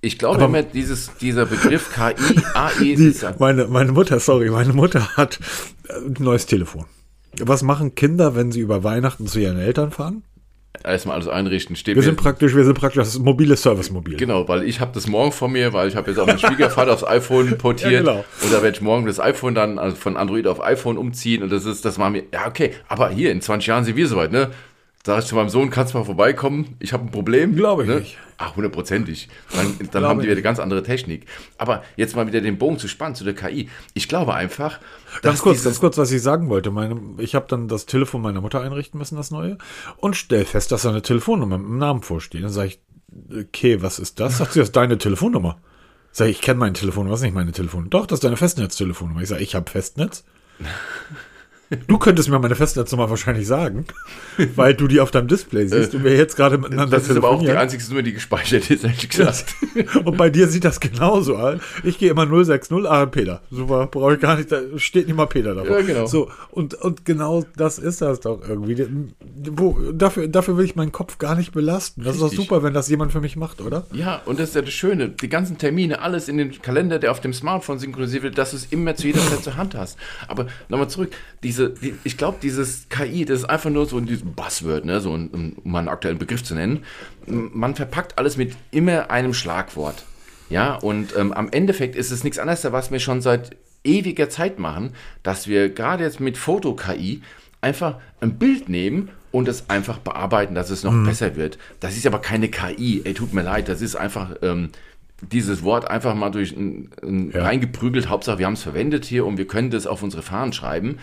[0.00, 2.14] ich glaube aber, immer, dieses, dieser Begriff KI,
[2.54, 5.38] AI, die, meine, meine Mutter, sorry, meine Mutter hat
[5.88, 6.84] ein neues Telefon.
[7.40, 10.22] Was machen Kinder, wenn sie über Weihnachten zu ihren Eltern fahren?
[10.82, 11.76] Erstmal alles einrichten.
[11.76, 14.16] Steht wir sind praktisch, wir sind praktisch das mobile Servicemobil.
[14.16, 16.92] Genau, weil ich habe das morgen von mir, weil ich habe jetzt auch meinen Schwiegervater
[16.92, 17.92] aufs iPhone portiert.
[17.92, 18.24] Ja, genau.
[18.42, 21.42] Und da werde ich morgen das iPhone dann also von Android auf iPhone umziehen.
[21.42, 24.08] Und das ist, das war mir, ja okay, aber hier in 20 Jahren sind wir
[24.08, 24.50] soweit, ne?
[25.06, 26.76] Sag ich zu meinem Sohn, kannst du mal vorbeikommen?
[26.80, 27.54] Ich habe ein Problem.
[27.54, 27.96] Glaube ich ne?
[27.96, 28.16] nicht.
[28.38, 29.28] Ach, hundertprozentig.
[29.52, 31.26] Dann, dann haben die wieder eine ganz andere Technik.
[31.58, 33.68] Aber jetzt mal wieder den Bogen zu spannen zu der KI.
[33.92, 34.80] Ich glaube einfach.
[35.20, 36.70] Ganz kurz, ganz kurz, was ich sagen wollte.
[36.70, 39.58] Meine, ich habe dann das Telefon meiner Mutter einrichten müssen, das neue,
[39.98, 42.42] und stell fest, dass da eine Telefonnummer mit dem Namen vorsteht.
[42.42, 42.80] Dann sage ich,
[43.30, 44.38] okay, was ist das?
[44.38, 45.58] Sagt sie, das ist deine Telefonnummer.
[46.12, 47.90] Sag ich, ich kenne meine Telefonnummer, was ist nicht meine Telefonnummer?
[47.90, 49.20] Doch, das ist deine Festnetztelefonnummer.
[49.20, 50.24] Ich sage, ich habe Festnetz.
[51.86, 53.86] Du könntest mir meine Festnetznummer wahrscheinlich sagen,
[54.56, 57.30] weil du die auf deinem Display siehst und wir jetzt gerade miteinander Das ist aber
[57.30, 59.54] auch die einzige Nummer, die gespeichert ist, ehrlich gesagt.
[60.04, 61.60] und bei dir sieht das genauso aus.
[61.82, 63.42] Ich gehe immer 060, ah, Peter.
[63.50, 65.80] Super, brauche ich gar nicht, da steht nicht mal Peter davor.
[65.80, 66.06] Ja, genau.
[66.06, 68.86] So, und, und genau das ist das doch irgendwie.
[69.52, 72.02] Wo, dafür, dafür will ich meinen Kopf gar nicht belasten.
[72.02, 72.32] Das Richtig.
[72.32, 73.86] ist doch super, wenn das jemand für mich macht, oder?
[73.92, 75.08] Ja, und das ist ja das Schöne.
[75.08, 78.56] Die ganzen Termine, alles in den Kalender, der auf dem Smartphone synchronisiert wird, dass du
[78.56, 79.98] es immer zu jeder Zeit zur Hand hast.
[80.28, 81.10] Aber nochmal zurück,
[81.42, 84.84] diese diese, die, ich glaube, dieses KI, das ist einfach nur so in diesem Buzzword,
[84.84, 86.84] ne, so um, um mal einen aktuellen Begriff zu nennen.
[87.26, 90.04] Man verpackt alles mit immer einem Schlagwort.
[90.50, 94.58] Ja, und ähm, am Endeffekt ist es nichts anderes, was wir schon seit ewiger Zeit
[94.58, 97.22] machen, dass wir gerade jetzt mit Foto-KI
[97.60, 101.06] einfach ein Bild nehmen und es einfach bearbeiten, dass es noch mhm.
[101.06, 101.58] besser wird.
[101.80, 104.70] Das ist aber keine KI, ey, tut mir leid, das ist einfach ähm,
[105.32, 107.42] dieses Wort einfach mal durch ein, ein ja.
[107.42, 108.08] reingeprügelt.
[108.08, 110.98] Hauptsache, wir haben es verwendet hier und wir können das auf unsere Fahnen schreiben,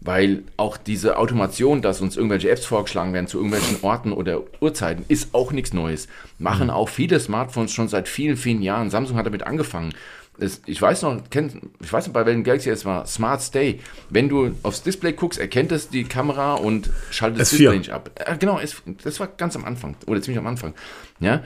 [0.00, 5.04] weil auch diese Automation, dass uns irgendwelche Apps vorgeschlagen werden zu irgendwelchen Orten oder Uhrzeiten,
[5.08, 6.08] ist auch nichts Neues.
[6.38, 6.70] Machen mhm.
[6.70, 8.90] auch viele Smartphones schon seit vielen, vielen Jahren.
[8.90, 9.92] Samsung hat damit angefangen.
[10.38, 13.80] Es, ich weiß noch, kennt, ich weiß noch, bei welchem Galaxy es war, Smart Stay.
[14.08, 18.10] Wenn du aufs Display guckst, erkennt es die Kamera und schaltet das Display nicht ab.
[18.14, 20.72] Äh, genau, es, das war ganz am Anfang oder ziemlich am Anfang.
[21.20, 21.42] Ja,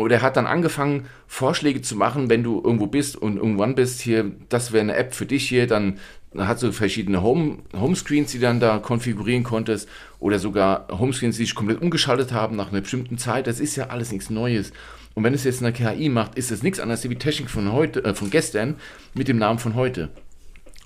[0.00, 4.00] oder er hat dann angefangen, Vorschläge zu machen, wenn du irgendwo bist und irgendwann bist,
[4.00, 5.98] hier, das wäre eine App für dich hier, dann
[6.36, 9.88] hat so verschiedene Home, Homescreens, die dann da konfigurieren konntest
[10.20, 13.46] oder sogar Homescreens, die sich komplett umgeschaltet haben nach einer bestimmten Zeit.
[13.46, 14.72] Das ist ja alles nichts Neues.
[15.14, 18.04] Und wenn es jetzt eine KI macht, ist es nichts anderes wie Technik von heute,
[18.04, 18.76] äh, von gestern
[19.12, 20.10] mit dem Namen von heute.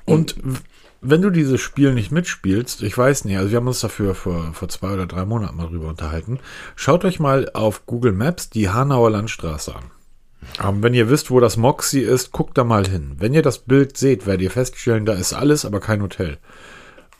[0.06, 0.62] Und, und
[1.04, 4.52] wenn du dieses Spiel nicht mitspielst, ich weiß nicht, also wir haben uns dafür vor,
[4.54, 6.40] vor zwei oder drei Monaten mal drüber unterhalten,
[6.76, 9.84] schaut euch mal auf Google Maps die Hanauer Landstraße an.
[10.62, 13.16] Ähm, wenn ihr wisst, wo das Moxie ist, guckt da mal hin.
[13.18, 16.38] Wenn ihr das Bild seht, werdet ihr feststellen, da ist alles, aber kein Hotel.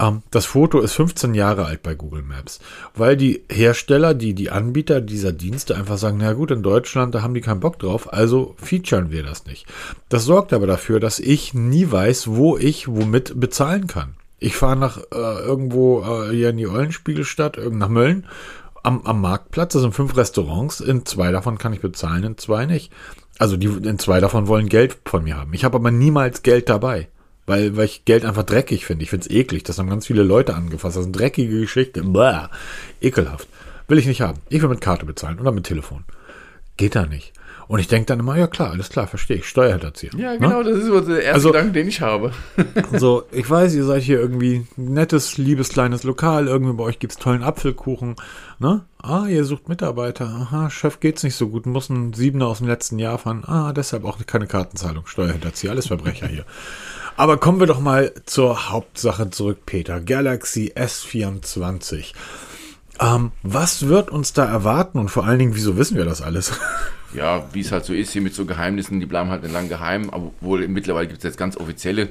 [0.04, 2.60] Ähm, das Foto ist 15 Jahre alt bei Google Maps,
[2.94, 7.22] weil die Hersteller, die, die Anbieter dieser Dienste einfach sagen, na gut, in Deutschland, da
[7.22, 9.66] haben die keinen Bock drauf, also featuren wir das nicht.
[10.08, 14.14] Das sorgt aber dafür, dass ich nie weiß, wo ich womit bezahlen kann.
[14.38, 18.26] Ich fahre nach äh, irgendwo äh, hier in die Eulenspiegelstadt, nach Mölln,
[18.82, 22.66] am, am Marktplatz, da sind fünf Restaurants, in zwei davon kann ich bezahlen, in zwei
[22.66, 22.92] nicht.
[23.38, 25.54] Also die, in zwei davon wollen Geld von mir haben.
[25.54, 27.08] Ich habe aber niemals Geld dabei.
[27.46, 29.02] Weil, weil ich Geld einfach dreckig finde.
[29.02, 29.64] Ich finde es eklig.
[29.64, 30.96] Das haben ganz viele Leute angefasst.
[30.96, 32.02] Das ist eine dreckige Geschichte.
[32.02, 32.46] Bäh.
[33.00, 33.48] Ekelhaft.
[33.88, 34.40] Will ich nicht haben.
[34.48, 36.04] Ich will mit Karte bezahlen oder mit Telefon.
[36.76, 37.32] Geht da nicht.
[37.66, 40.12] Und ich denke dann immer, ja klar, alles klar, verstehe ich, Steuerhinterzieher.
[40.16, 40.70] Ja, genau, ne?
[40.70, 42.32] das ist so der erste also, Gedanke, den ich habe.
[42.92, 46.98] so, ich weiß, ihr seid hier irgendwie ein nettes, liebes, kleines Lokal, irgendwie bei euch
[46.98, 48.16] gibt es tollen Apfelkuchen,
[48.58, 48.82] ne?
[49.02, 52.68] Ah, ihr sucht Mitarbeiter, aha, Chef geht's nicht so gut, muss ein Siebener aus dem
[52.68, 56.46] letzten Jahr fahren, ah, deshalb auch keine Kartenzahlung, Steuerhinterzieher, alles Verbrecher hier.
[57.16, 60.00] Aber kommen wir doch mal zur Hauptsache zurück, Peter.
[60.00, 62.12] Galaxy S24.
[63.00, 66.52] Ähm, was wird uns da erwarten und vor allen Dingen, wieso wissen wir das alles?
[67.14, 70.10] Ja, wie es halt so ist hier mit so Geheimnissen, die bleiben halt lang geheim,
[70.10, 72.08] obwohl mittlerweile gibt es jetzt ganz offizielle.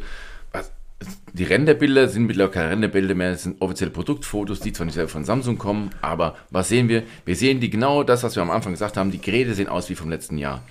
[1.33, 5.09] Die Renderbilder sind mittlerweile keine Renderbilder mehr, das sind offizielle Produktfotos, die zwar nicht selber
[5.09, 7.03] von Samsung kommen, aber was sehen wir?
[7.25, 9.89] Wir sehen die genau das, was wir am Anfang gesagt haben, die Geräte sehen aus
[9.89, 10.63] wie vom letzten Jahr.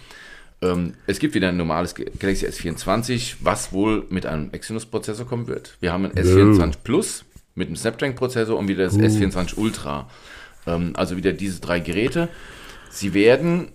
[0.63, 5.77] Ähm, es gibt wieder ein normales Galaxy S24, was wohl mit einem Exynos-Prozessor kommen wird.
[5.81, 9.01] Wir haben ein S24 Plus mit einem Snapdragon-Prozessor und wieder das uh.
[9.01, 10.09] S24 Ultra.
[10.67, 12.29] Ähm, also wieder diese drei Geräte.
[12.91, 13.69] Sie werden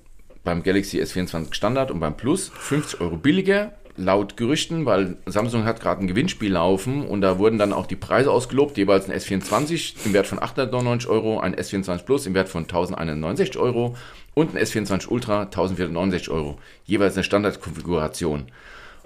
[0.48, 5.82] beim Galaxy S24 Standard und beim Plus 50 Euro billiger, laut Gerüchten, weil Samsung hat
[5.82, 10.06] gerade ein Gewinnspiel laufen und da wurden dann auch die Preise ausgelobt, jeweils ein S24
[10.06, 13.98] im Wert von 899 Euro, ein S24 Plus im Wert von 1169 Euro
[14.36, 16.58] und ein S24 Ultra 1469 Euro.
[16.86, 18.46] Jeweils eine Standardkonfiguration.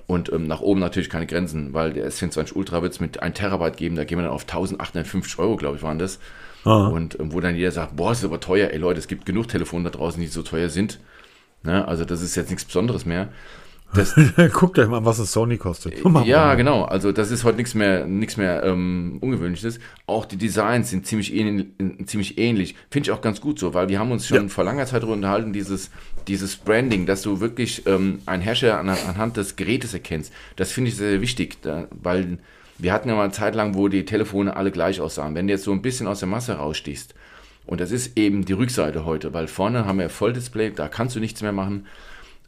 [0.05, 3.35] Und ähm, nach oben natürlich keine Grenzen, weil der S24 Ultra wird es mit 1
[3.35, 6.19] Terabyte geben, da gehen wir dann auf 1850 Euro, glaube ich, waren das.
[6.65, 6.89] Aha.
[6.89, 9.47] Und ähm, wo dann jeder sagt, boah, ist aber teuer, ey Leute, es gibt genug
[9.47, 10.99] Telefone da draußen, die so teuer sind.
[11.63, 11.87] Ne?
[11.87, 13.29] Also das ist jetzt nichts Besonderes mehr.
[13.93, 14.15] Das,
[14.53, 15.93] Guckt euch mal, was es Sony kostet.
[16.25, 16.83] ja, genau.
[16.83, 19.79] Also das ist heute nichts mehr, nichts mehr ähm, Ungewöhnliches.
[20.07, 21.67] Auch die Designs sind ziemlich ähnlich.
[22.05, 22.75] Ziemlich ähnlich.
[22.89, 24.47] Finde ich auch ganz gut so, weil wir haben uns schon ja.
[24.47, 25.91] vor langer Zeit darüber unterhalten, dieses,
[26.27, 30.31] dieses Branding, dass du wirklich ähm, einen Hersteller an, anhand des Gerätes erkennst.
[30.55, 32.37] Das finde ich sehr, sehr wichtig, da, weil
[32.77, 35.35] wir hatten ja mal eine Zeit lang, wo die Telefone alle gleich aussahen.
[35.35, 37.13] Wenn du jetzt so ein bisschen aus der Masse rausstichst,
[37.65, 41.19] und das ist eben die Rückseite heute, weil vorne haben wir Volldisplay, da kannst du
[41.19, 41.85] nichts mehr machen.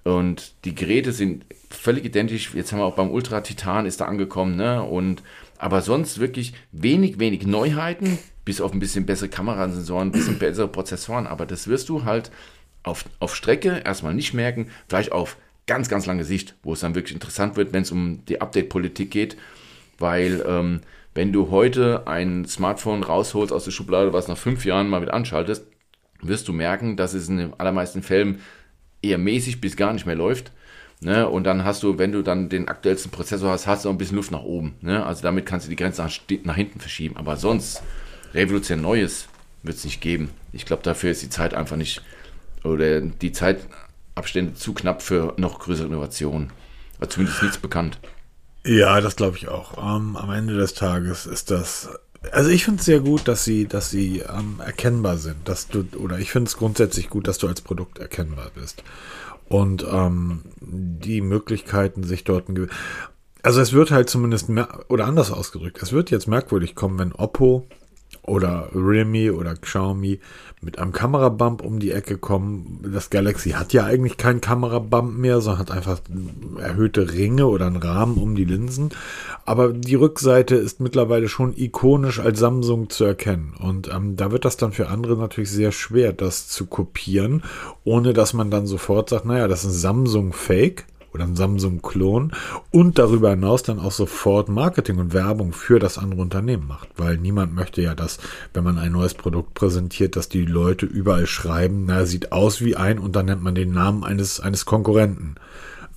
[0.03, 2.53] Und die Geräte sind völlig identisch.
[2.53, 4.83] Jetzt haben wir auch beim Ultra Titan ist da angekommen, ne?
[4.83, 5.23] Und
[5.57, 10.67] aber sonst wirklich wenig, wenig Neuheiten, bis auf ein bisschen bessere Kamerasensoren, ein bisschen bessere
[10.67, 11.25] Prozessoren.
[11.25, 12.31] Aber das wirst du halt
[12.83, 16.95] auf, auf Strecke erstmal nicht merken, vielleicht auf ganz, ganz lange Sicht, wo es dann
[16.95, 19.37] wirklich interessant wird, wenn es um die Update-Politik geht.
[19.99, 20.81] Weil ähm,
[21.13, 25.13] wenn du heute ein Smartphone rausholst aus der Schublade, was nach fünf Jahren mal wieder
[25.13, 25.65] anschaltest,
[26.21, 28.39] wirst du merken, dass es in den allermeisten Fällen
[29.01, 30.51] eher mäßig bis gar nicht mehr läuft.
[31.01, 31.27] Ne?
[31.27, 33.97] Und dann hast du, wenn du dann den aktuellsten Prozessor hast, hast du auch ein
[33.97, 34.75] bisschen Luft nach oben.
[34.81, 35.05] Ne?
[35.05, 36.11] Also damit kannst du die Grenze nach,
[36.43, 37.17] nach hinten verschieben.
[37.17, 37.83] Aber sonst,
[38.33, 39.27] revolutionär Neues
[39.61, 40.31] wird es nicht geben.
[40.53, 42.01] Ich glaube, dafür ist die Zeit einfach nicht,
[42.63, 46.51] oder die Zeitabstände zu knapp für noch größere Innovationen.
[47.09, 47.99] Zumindest nichts bekannt.
[48.65, 49.77] Ja, das glaube ich auch.
[49.77, 51.89] Um, am Ende des Tages ist das
[52.31, 55.85] also ich finde es sehr gut, dass sie, dass sie ähm, erkennbar sind, dass du,
[55.97, 58.83] oder ich finde es grundsätzlich gut, dass du als Produkt erkennbar bist.
[59.49, 62.69] Und ähm, die Möglichkeiten, sich dort ein
[63.45, 67.11] also es wird halt zumindest mehr, oder anders ausgedrückt, es wird jetzt merkwürdig kommen, wenn
[67.11, 67.67] Oppo
[68.23, 70.19] oder Realme oder Xiaomi
[70.61, 72.79] mit einem Kamerabump um die Ecke kommen.
[72.93, 75.99] Das Galaxy hat ja eigentlich keinen Kamerabump mehr, sondern hat einfach
[76.57, 78.89] erhöhte Ringe oder einen Rahmen um die Linsen.
[79.45, 83.53] Aber die Rückseite ist mittlerweile schon ikonisch als Samsung zu erkennen.
[83.59, 87.43] Und ähm, da wird das dann für andere natürlich sehr schwer, das zu kopieren,
[87.83, 92.33] ohne dass man dann sofort sagt, naja, das ist ein Samsung-Fake oder ein Samsung-Klon
[92.71, 96.89] und darüber hinaus dann auch sofort Marketing und Werbung für das andere Unternehmen macht.
[96.97, 98.19] Weil niemand möchte ja, dass,
[98.53, 102.75] wenn man ein neues Produkt präsentiert, dass die Leute überall schreiben, na, sieht aus wie
[102.75, 105.35] ein und dann nennt man den Namen eines, eines Konkurrenten.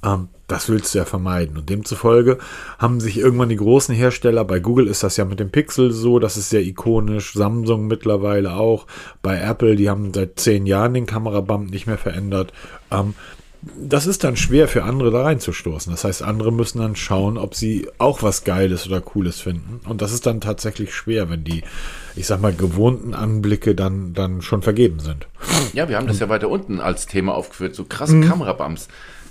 [0.05, 1.57] Ähm, das willst du ja vermeiden.
[1.57, 2.39] Und demzufolge
[2.79, 6.19] haben sich irgendwann die großen Hersteller, bei Google ist das ja mit dem Pixel so,
[6.19, 8.87] das ist sehr ikonisch, Samsung mittlerweile auch,
[9.23, 12.53] bei Apple, die haben seit zehn Jahren den Kamerabump nicht mehr verändert.
[12.93, 13.15] Ähm,
[13.63, 15.91] das ist dann schwer für andere da reinzustoßen.
[15.93, 19.81] Das heißt, andere müssen dann schauen, ob sie auch was Geiles oder Cooles finden.
[19.89, 21.63] Und das ist dann tatsächlich schwer, wenn die,
[22.15, 25.27] ich sag mal, gewohnten Anblicke dann, dann schon vergeben sind.
[25.73, 28.29] Ja, wir haben das ja weiter unten als Thema aufgeführt, so krasse mhm.
[28.29, 28.89] Kamerabums.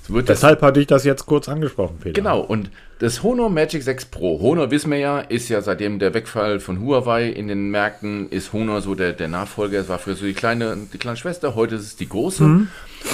[0.09, 2.13] Deshalb hatte ich das jetzt kurz angesprochen, Peter.
[2.13, 4.39] Genau, und das Honor Magic 6 Pro.
[4.39, 8.53] Honor, wissen wir ja, ist ja seitdem der Wegfall von Huawei in den Märkten, ist
[8.53, 9.79] Honor so der, der Nachfolger.
[9.79, 12.43] Es war früher so die kleine, die kleine Schwester, heute ist es die große.
[12.43, 12.67] Mhm.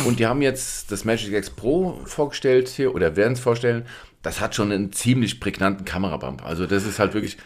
[0.05, 3.85] Und die haben jetzt das Magic 6 Pro vorgestellt hier, oder werden es vorstellen.
[4.21, 6.45] Das hat schon einen ziemlich prägnanten Kamerabump.
[6.45, 7.37] Also das ist halt wirklich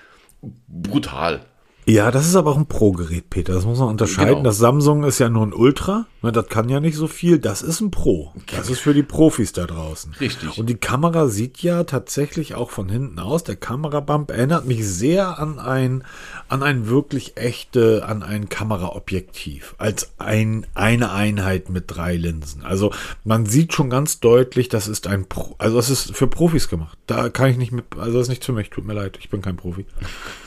[0.67, 1.41] brutal.
[1.88, 3.54] Ja, das ist aber auch ein Pro-Gerät, Peter.
[3.54, 4.30] Das muss man unterscheiden.
[4.30, 4.43] Genau.
[4.43, 6.08] Das Samsung ist ja nur ein Ultra.
[6.24, 7.38] Ne, das kann ja nicht so viel.
[7.38, 8.34] Das ist ein Pro.
[8.48, 10.13] Das ist für die Profis da draußen.
[10.19, 10.58] Richtig.
[10.58, 13.43] Und die Kamera sieht ja tatsächlich auch von hinten aus.
[13.43, 16.04] Der Kamerabump erinnert mich sehr an ein,
[16.47, 19.75] an ein wirklich echte, an ein Kameraobjektiv.
[19.77, 22.63] Als ein, eine Einheit mit drei Linsen.
[22.63, 26.69] Also man sieht schon ganz deutlich, das ist ein Pro, also das ist für Profis
[26.69, 26.97] gemacht.
[27.08, 28.69] Da kann ich nicht mit, also das ist nicht für mich.
[28.69, 29.17] Tut mir leid.
[29.19, 29.86] Ich bin kein Profi.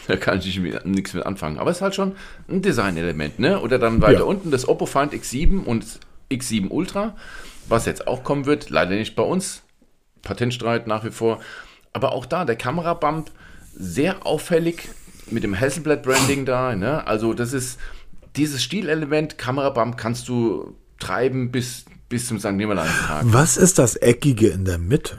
[0.07, 1.59] Da kann ich mit- nichts mit anfangen.
[1.59, 2.13] Aber es ist halt schon
[2.49, 3.61] ein Designelement, ne?
[3.61, 4.25] Oder dann weiter Ja.
[4.25, 5.85] unten das Oppo Find X7 und
[6.31, 7.17] X7 Ultra,
[7.69, 9.63] was jetzt auch kommen wird, leider nicht bei uns.
[10.23, 11.41] Patentstreit nach wie vor.
[11.93, 13.31] Aber auch da, der Kamerabump,
[13.75, 14.89] sehr auffällig
[15.33, 17.07] mit dem Hasselblad Branding da, ne?
[17.07, 17.79] Also das ist
[18.37, 22.53] dieses Stilelement, Kamerabump kannst du treiben bis, bis zum St.
[22.53, 23.25] Nimmerleinstag.
[23.27, 25.19] Was ist das Eckige in der Mitte?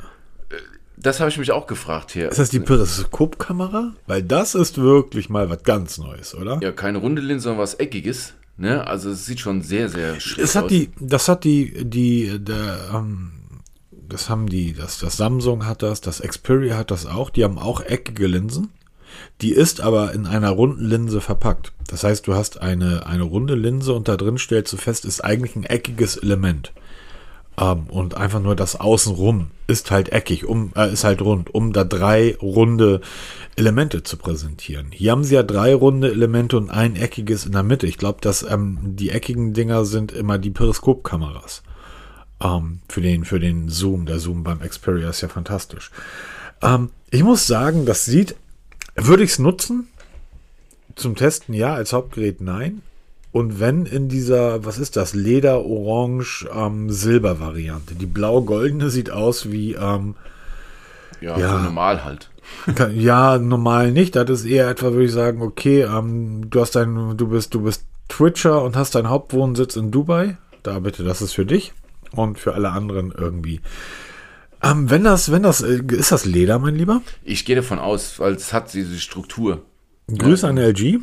[0.97, 2.29] Das habe ich mich auch gefragt hier.
[2.29, 3.93] Ist das die Periskopkamera?
[4.07, 6.59] Weil das ist wirklich mal was ganz Neues, oder?
[6.61, 8.33] Ja, keine runde Linse, sondern was Eckiges.
[8.57, 8.85] Ne?
[8.85, 10.69] Also es sieht schon sehr, sehr schräg Das hat aus.
[10.69, 13.31] die, das hat die, die, der, ähm,
[14.09, 17.57] das haben die, das, das Samsung hat das, das Xperia hat das auch, die haben
[17.57, 18.69] auch eckige Linsen.
[19.41, 21.71] Die ist aber in einer runden Linse verpackt.
[21.87, 25.23] Das heißt, du hast eine, eine runde Linse und da drin stellst du fest, ist
[25.23, 26.71] eigentlich ein eckiges Element.
[27.59, 31.73] Ähm, und einfach nur das Außenrum ist halt eckig, um, äh, ist halt rund, um
[31.73, 33.01] da drei runde
[33.55, 34.87] Elemente zu präsentieren.
[34.91, 37.87] Hier haben sie ja drei runde Elemente und ein eckiges in der Mitte.
[37.87, 41.63] Ich glaube, dass ähm, die eckigen Dinger sind immer die Periskopkameras.
[42.41, 44.05] Ähm, für den, für den Zoom.
[44.05, 45.91] Der Zoom beim Xperia ist ja fantastisch.
[46.61, 48.35] Ähm, ich muss sagen, das sieht,
[49.07, 49.87] würde ich es nutzen?
[50.95, 52.81] Zum Testen ja, als Hauptgerät nein.
[53.31, 57.93] Und wenn in dieser, was ist das, Leder, Orange, ähm, Silber-Variante.
[57.95, 60.15] Die blau-goldene sieht aus wie, ähm,
[61.21, 61.51] Ja, Ja.
[61.51, 62.29] so normal halt.
[62.75, 64.15] kann- ja, normal nicht.
[64.15, 67.61] Das ist eher etwa, würde ich sagen, okay, ähm, du hast dein, du bist, du
[67.61, 70.37] bist Twitcher und hast deinen Hauptwohnsitz in Dubai.
[70.63, 71.73] Da bitte, das ist für dich
[72.13, 73.59] und für alle anderen irgendwie.
[74.61, 77.01] Ähm, wenn das, wenn das, äh, ist das Leder, mein Lieber?
[77.23, 79.63] Ich gehe davon aus, weil es hat diese Struktur.
[80.07, 80.99] Grüße an LG.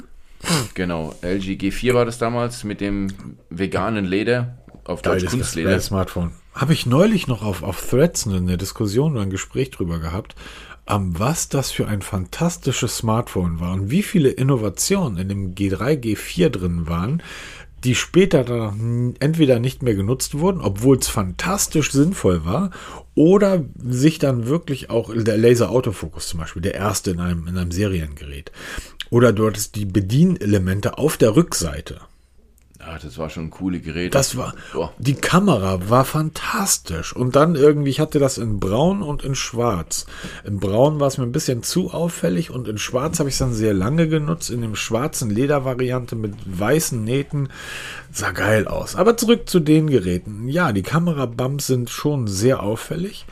[0.75, 3.09] Genau, LG G4 war das damals mit dem
[3.49, 5.71] veganen Leder, auf Deutsch Geiles Kunstleder.
[5.71, 6.33] Display, Smartphone.
[6.55, 10.35] Habe ich neulich noch auf, auf Threads eine Diskussion oder ein Gespräch drüber gehabt,
[10.89, 16.01] ähm, was das für ein fantastisches Smartphone war und wie viele Innovationen in dem G3,
[16.01, 17.23] G4 drin waren,
[17.87, 22.73] die später dann entweder nicht mehr genutzt wurden, obwohl es fantastisch sinnvoll war,
[23.15, 27.71] oder sich dann wirklich auch der Laser-Autofokus zum Beispiel, der erste in einem, in einem
[27.71, 28.51] Seriengerät.
[29.09, 32.01] Oder hattest die Bedienelemente auf der Rückseite.
[32.87, 34.15] Ja, das war schon ein coole Gerät.
[34.15, 34.93] Das war, Boah.
[34.99, 37.17] die Kamera war fantastisch.
[37.17, 40.07] Und dann irgendwie, ich hatte das in Braun und in Schwarz.
[40.45, 43.41] In Braun war es mir ein bisschen zu auffällig und in Schwarz habe ich es
[43.41, 44.51] dann sehr lange genutzt.
[44.51, 47.49] In dem schwarzen Ledervariante mit weißen Nähten
[48.13, 48.95] sah geil aus.
[48.95, 50.47] Aber zurück zu den Geräten.
[50.47, 53.27] Ja, die Kamerabumps sind schon sehr auffällig.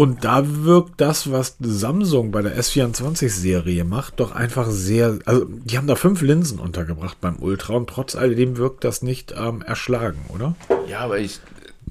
[0.00, 5.18] Und da wirkt das, was Samsung bei der S24-Serie macht, doch einfach sehr.
[5.26, 9.34] Also, die haben da fünf Linsen untergebracht beim Ultra und trotz alledem wirkt das nicht
[9.36, 10.56] ähm, erschlagen, oder?
[10.88, 11.38] Ja, aber ich,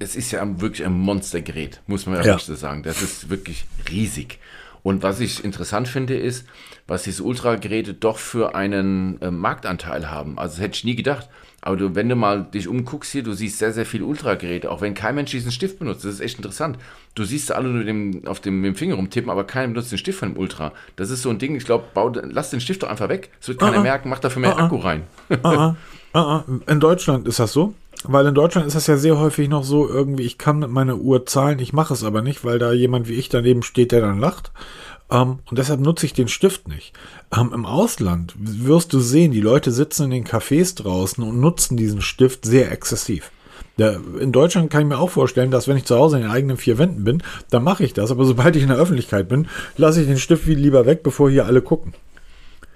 [0.00, 2.38] es ist ja wirklich ein Monstergerät, muss man ja, Ja.
[2.40, 2.82] so sagen.
[2.82, 4.40] Das ist wirklich riesig.
[4.82, 6.46] Und was ich interessant finde, ist,
[6.86, 10.38] was diese Ultra-Geräte doch für einen äh, Marktanteil haben.
[10.38, 11.28] Also das hätte ich nie gedacht.
[11.62, 14.80] Aber du, wenn du mal dich umguckst hier, du siehst sehr, sehr viele Ultra-Geräte, auch
[14.80, 16.04] wenn kein Mensch diesen Stift benutzt.
[16.04, 16.78] Das ist echt interessant.
[17.14, 19.92] Du siehst sie alle nur dem, auf dem, mit dem Finger rumtippen, aber keiner benutzt
[19.92, 20.72] den Stift von dem Ultra.
[20.96, 21.84] Das ist so ein Ding, ich glaube,
[22.30, 23.30] lass den Stift doch einfach weg.
[23.40, 23.82] Es wird keiner Ah, ah.
[23.82, 24.64] merken, mach dafür mehr ah.
[24.64, 25.02] Akku rein.
[26.66, 27.74] In Deutschland ist das so.
[28.04, 30.96] Weil in Deutschland ist das ja sehr häufig noch so, irgendwie, ich kann mit meiner
[30.96, 34.00] Uhr zahlen, ich mache es aber nicht, weil da jemand wie ich daneben steht, der
[34.00, 34.52] dann lacht.
[35.10, 36.94] Ähm, und deshalb nutze ich den Stift nicht.
[37.36, 41.76] Ähm, Im Ausland wirst du sehen, die Leute sitzen in den Cafés draußen und nutzen
[41.76, 43.30] diesen Stift sehr exzessiv.
[43.76, 46.30] Ja, in Deutschland kann ich mir auch vorstellen, dass wenn ich zu Hause in den
[46.30, 48.10] eigenen vier Wänden bin, dann mache ich das.
[48.10, 51.46] Aber sobald ich in der Öffentlichkeit bin, lasse ich den Stift lieber weg, bevor hier
[51.46, 51.94] alle gucken.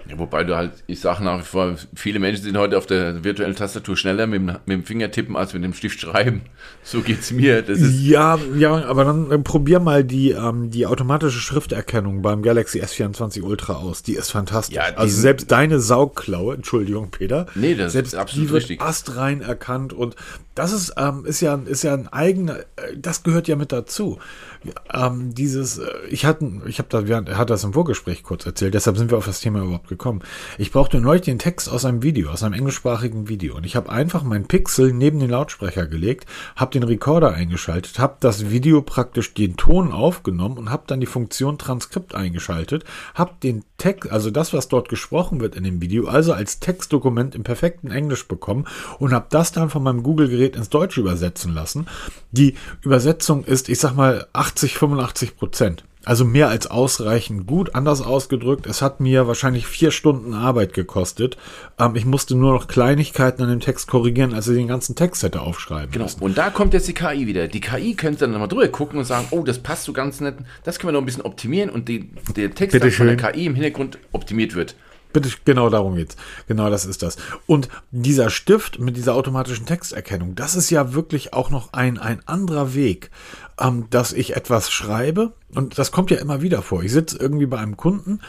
[0.07, 3.23] Ja, wobei du halt, ich sage nach wie vor, viele Menschen sind heute auf der
[3.23, 6.41] virtuellen Tastatur schneller mit dem, mit dem Finger tippen als mit dem Stift schreiben.
[6.83, 7.63] So geht's mir.
[7.63, 12.43] Das ist, Ja, ja, aber dann äh, probier mal die, ähm, die automatische Schrifterkennung beim
[12.43, 14.03] Galaxy S24 Ultra aus.
[14.03, 14.75] Die ist fantastisch.
[14.75, 17.47] Ja, also selbst deine Saugklaue, Entschuldigung, Peter.
[17.55, 18.81] Nee, das selbst ist absolut die wird richtig.
[18.81, 20.15] astrein erkannt und
[20.53, 24.19] das ist, ähm, ist ja, ist ja ein eigener, äh, das gehört ja mit dazu.
[24.93, 28.73] Ähm, dieses, äh, ich hatte, ich habe da, er hat das im Vorgespräch kurz erzählt,
[28.73, 30.21] deshalb sind wir auf das Thema überhaupt gekommen.
[30.57, 33.55] Ich brauchte neulich den Text aus einem Video, aus einem englischsprachigen Video.
[33.55, 38.17] Und ich habe einfach meinen Pixel neben den Lautsprecher gelegt, habe den Recorder eingeschaltet, habe
[38.19, 43.63] das Video praktisch den Ton aufgenommen und habe dann die Funktion Transkript eingeschaltet, habe den
[43.77, 47.91] Text, also das, was dort gesprochen wird in dem Video, also als Textdokument im perfekten
[47.91, 48.65] Englisch bekommen
[48.99, 51.87] und habe das dann von meinem Google-Gerät ins Deutsche übersetzen lassen.
[52.31, 55.83] Die Übersetzung ist, ich sag mal, 80, 85 Prozent.
[56.05, 57.73] Also mehr als ausreichend gut.
[57.75, 61.35] Anders ausgedrückt, es hat mir wahrscheinlich vier Stunden Arbeit gekostet.
[61.79, 65.23] Ähm, ich musste nur noch Kleinigkeiten an dem Text korrigieren, als ich den ganzen Text
[65.23, 66.05] hätte aufschreiben Genau.
[66.05, 66.21] müssen.
[66.21, 67.47] Und da kommt jetzt die KI wieder.
[67.49, 70.35] Die KI könnte dann mal drüber gucken und sagen, oh, das passt so ganz nett.
[70.63, 73.17] Das können wir noch ein bisschen optimieren und die, der Text Bitte dann von der.
[73.17, 74.75] KI im Hintergrund optimiert wird.
[75.11, 76.17] Bitte, genau darum geht's.
[76.47, 77.15] Genau das ist das.
[77.47, 82.19] Und dieser Stift mit dieser automatischen Texterkennung, das ist ja wirklich auch noch ein, ein
[82.27, 83.11] anderer Weg,
[83.59, 85.33] ähm, dass ich etwas schreibe.
[85.53, 86.83] Und das kommt ja immer wieder vor.
[86.83, 88.19] Ich sitze irgendwie bei einem Kunden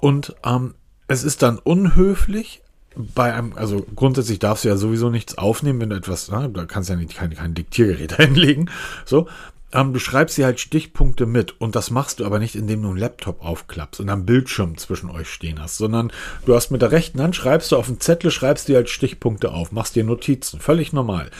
[0.00, 0.74] und ähm,
[1.08, 2.62] es ist dann unhöflich,
[2.96, 6.64] bei einem, also grundsätzlich darfst du ja sowieso nichts aufnehmen, wenn du etwas, na, da
[6.64, 8.70] kannst du ja nicht kein, kein Diktiergerät hinlegen.
[9.04, 9.28] So.
[9.72, 12.88] Ähm, du schreibst dir halt Stichpunkte mit und das machst du aber nicht, indem du
[12.88, 16.12] einen Laptop aufklappst und am Bildschirm zwischen euch stehen hast, sondern
[16.46, 19.52] du hast mit der rechten Hand, schreibst du auf einen Zettel, schreibst dir halt Stichpunkte
[19.52, 21.30] auf, machst dir Notizen, völlig normal.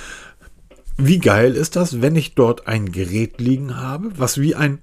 [0.96, 4.78] Wie geil ist das, wenn ich dort ein Gerät liegen habe, was wie ein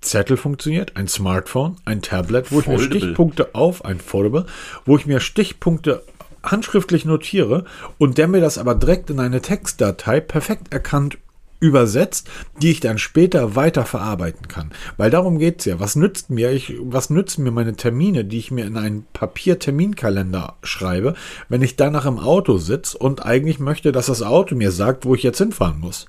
[0.00, 3.00] Zettel funktioniert, ein Smartphone, ein Tablet, wo ich mir Foldable.
[3.00, 4.46] Stichpunkte auf, ein Foldable,
[4.84, 6.02] wo ich mir Stichpunkte
[6.44, 7.64] handschriftlich notiere
[7.98, 11.18] und der mir das aber direkt in eine Textdatei perfekt erkannt
[11.60, 12.28] übersetzt,
[12.60, 14.70] die ich dann später weiter verarbeiten kann.
[14.96, 15.80] Weil darum geht's ja.
[15.80, 20.56] Was nützt mir, ich, was nützen mir meine Termine, die ich mir in einen Papierterminkalender
[20.62, 21.14] schreibe,
[21.48, 25.14] wenn ich danach im Auto sitze und eigentlich möchte, dass das Auto mir sagt, wo
[25.14, 26.06] ich jetzt hinfahren muss?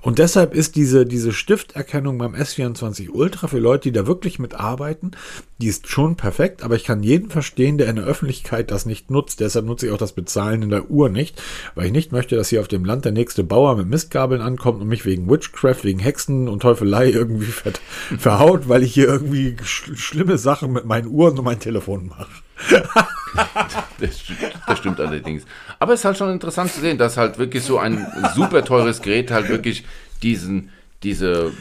[0.00, 5.12] Und deshalb ist diese, diese Stifterkennung beim S24 Ultra für Leute, die da wirklich mitarbeiten,
[5.60, 9.10] die ist schon perfekt, aber ich kann jeden verstehen, der in der Öffentlichkeit das nicht
[9.10, 9.40] nutzt.
[9.40, 11.42] Deshalb nutze ich auch das Bezahlen in der Uhr nicht,
[11.74, 14.80] weil ich nicht möchte, dass hier auf dem Land der nächste Bauer mit Mistgabeln ankommt
[14.80, 17.72] und mich wegen Witchcraft, wegen Hexen und Teufelei irgendwie ver
[18.18, 22.28] verhaut, weil ich hier irgendwie sch schlimme Sachen mit meinen Uhren und meinem Telefon mache.
[24.00, 24.22] Das,
[24.66, 25.44] das stimmt allerdings.
[25.78, 29.02] Aber es ist halt schon interessant zu sehen, dass halt wirklich so ein super teures
[29.02, 29.84] Gerät halt wirklich
[30.22, 30.70] diesen,
[31.02, 31.52] diese,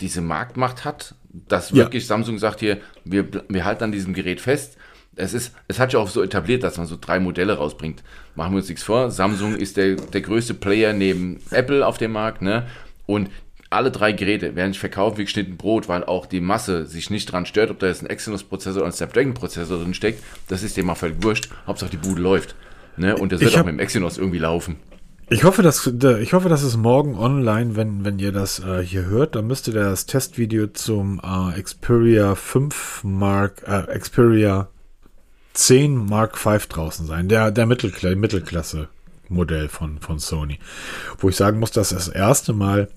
[0.00, 1.76] diese Marktmacht hat, dass Ja.
[1.76, 4.76] wirklich Samsung sagt hier, wir, wir halten an diesem Gerät fest.
[5.16, 8.02] Es, ist, es hat ja auch so etabliert, dass man so drei Modelle rausbringt.
[8.34, 9.10] Machen wir uns nichts vor.
[9.10, 12.42] Samsung ist der, der größte Player neben Apple auf dem Markt.
[12.42, 12.66] Ne?
[13.06, 13.30] Und
[13.68, 17.30] alle drei Geräte werden sich verkaufen wie geschnitten Brot, weil auch die Masse sich nicht
[17.30, 20.22] dran stört, ob da jetzt ein Exynos-Prozessor oder ein Snapdragon-Prozessor drin steckt.
[20.48, 21.48] Das ist dem mal völlig wurscht.
[21.66, 22.56] Hauptsache die Bude läuft.
[23.00, 23.16] Ne?
[23.16, 24.76] Und das wird auch hab- mit dem Exynos irgendwie laufen.
[25.32, 29.04] Ich hoffe, dass ich hoffe, dass es morgen online, wenn wenn ihr das äh, hier
[29.06, 34.68] hört, dann müsste das Testvideo zum äh, Xperia 5 Mark äh, Xperia
[35.54, 38.88] 10 Mark 5 draußen sein, der der Mittelkla Mittelklasse
[39.28, 40.58] Modell von von Sony,
[41.18, 42.88] wo ich sagen muss, dass das erste Mal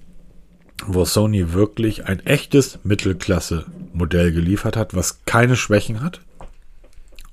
[0.88, 6.20] wo Sony wirklich ein echtes Mittelklasse Modell geliefert hat, was keine Schwächen hat,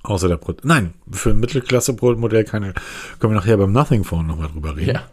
[0.03, 2.73] Außer der Pro Nein, für ein Mittelklasse-Modell keine.
[3.19, 4.95] Können wir nachher beim Nothing Phone nochmal drüber reden.
[4.95, 5.03] Ja.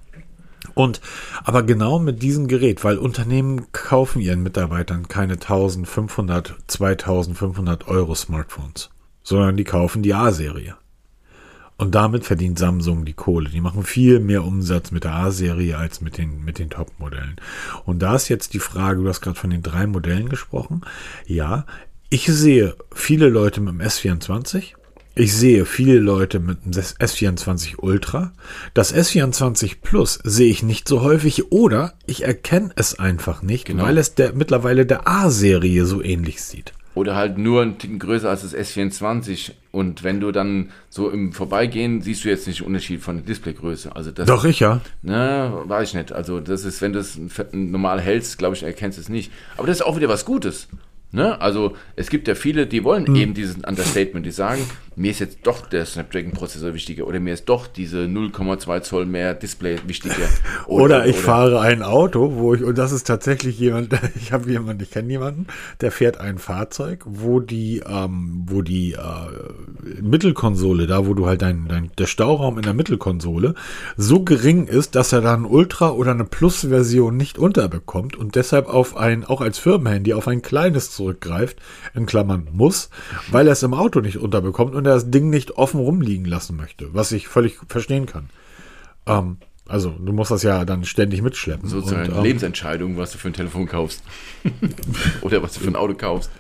[0.75, 1.01] Und
[1.45, 8.91] aber genau mit diesem Gerät, weil Unternehmen kaufen ihren Mitarbeitern keine 1500, 2500 Euro Smartphones,
[9.23, 10.77] sondern die kaufen die A-Serie.
[11.81, 13.51] Und damit verdient Samsung die Kohle.
[13.51, 17.37] Die machen viel mehr Umsatz mit der A-Serie als mit den, mit den Top-Modellen.
[17.85, 20.81] Und da ist jetzt die Frage, du hast gerade von den drei Modellen gesprochen.
[21.25, 21.67] Ja,
[22.11, 24.75] ich sehe viele Leute mit dem S24.
[25.21, 28.33] Ich sehe viele Leute mit dem S24 Ultra.
[28.73, 33.83] Das S24 Plus sehe ich nicht so häufig oder ich erkenne es einfach nicht, Genau.
[33.83, 36.73] weil es der, mittlerweile der A-Serie so ähnlich sieht.
[36.95, 39.51] Oder halt nur ein Ticken größer als das S24.
[39.73, 43.27] Und wenn du dann so im Vorbeigehen siehst du jetzt nicht den Unterschied von der
[43.27, 43.97] Displaygröße.
[43.97, 44.81] Also das, Doch, ich ja.
[45.03, 46.13] Na, weiß ich nicht.
[46.13, 47.19] Also das ist, wenn du es
[47.51, 49.33] normal hältst, glaube ich, erkennst du es nicht.
[49.57, 50.69] Aber das ist auch wieder was Gutes.
[51.11, 51.41] Ne?
[51.41, 54.63] Also es gibt ja viele, die wollen eben dieses Understatement, die sagen,
[54.99, 59.33] mir ist jetzt doch der Snapdragon-Prozessor wichtiger oder mir ist doch diese 0,2 Zoll mehr
[59.33, 60.15] Display wichtiger.
[60.67, 64.83] Oder, ich fahre ein Auto, wo ich, und das ist tatsächlich jemand, ich habe jemanden,
[64.83, 65.47] ich kenne jemanden,
[65.81, 71.43] der fährt ein Fahrzeug, wo die, ähm, wo die äh, Mittelkonsole, da wo du halt
[71.43, 73.55] dein, dein, der Stauraum in der Mittelkonsole
[73.97, 78.97] so gering ist, dass er dann Ultra oder eine Plus-Version nicht unterbekommt und deshalb auf
[78.97, 81.59] ein, auch als Firmenhandy, auf ein kleines zurückgreift,
[81.95, 82.91] in Klammern muss,
[83.31, 86.57] weil er es im Auto nicht unterbekommt und er das Ding nicht offen rumliegen lassen
[86.57, 88.31] möchte, was ich völlig verstehen kann.
[89.07, 91.69] Ähm, also du musst das ja dann ständig mitschleppen.
[91.69, 94.03] Sozusagen Und, ähm, Lebensentscheidung, was du für ein Telefon kaufst.
[95.21, 96.31] oder was du für ein Auto kaufst.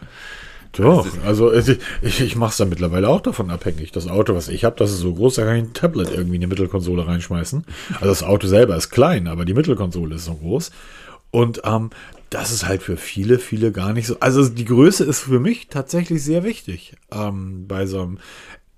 [0.72, 3.90] Doch, also ich, ich mache es dann mittlerweile auch davon abhängig.
[3.92, 6.36] Das Auto, was ich habe, das ist so groß, da kann ich ein Tablet irgendwie
[6.36, 7.64] in die Mittelkonsole reinschmeißen.
[7.94, 10.70] Also das Auto selber ist klein, aber die Mittelkonsole ist so groß.
[11.30, 11.90] Und ähm,
[12.30, 14.18] das ist halt für viele, viele gar nicht so.
[14.20, 18.18] Also die Größe ist für mich tatsächlich sehr wichtig ähm, bei so einem,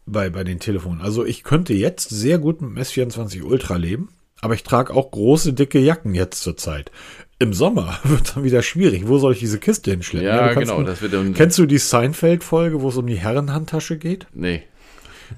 [0.06, 1.00] bei, bei den Telefonen.
[1.00, 4.08] Also ich könnte jetzt sehr gut mit dem S24 Ultra leben,
[4.40, 6.90] aber ich trage auch große, dicke Jacken jetzt zur Zeit.
[7.38, 9.08] Im Sommer wird dann wieder schwierig.
[9.08, 10.28] Wo soll ich diese Kiste hinschleppen?
[10.28, 10.76] Ja, kannst genau.
[10.80, 14.26] nur- Das wird Kennst du die Seinfeld-Folge, wo es um die Herrenhandtasche geht?
[14.32, 14.62] nee.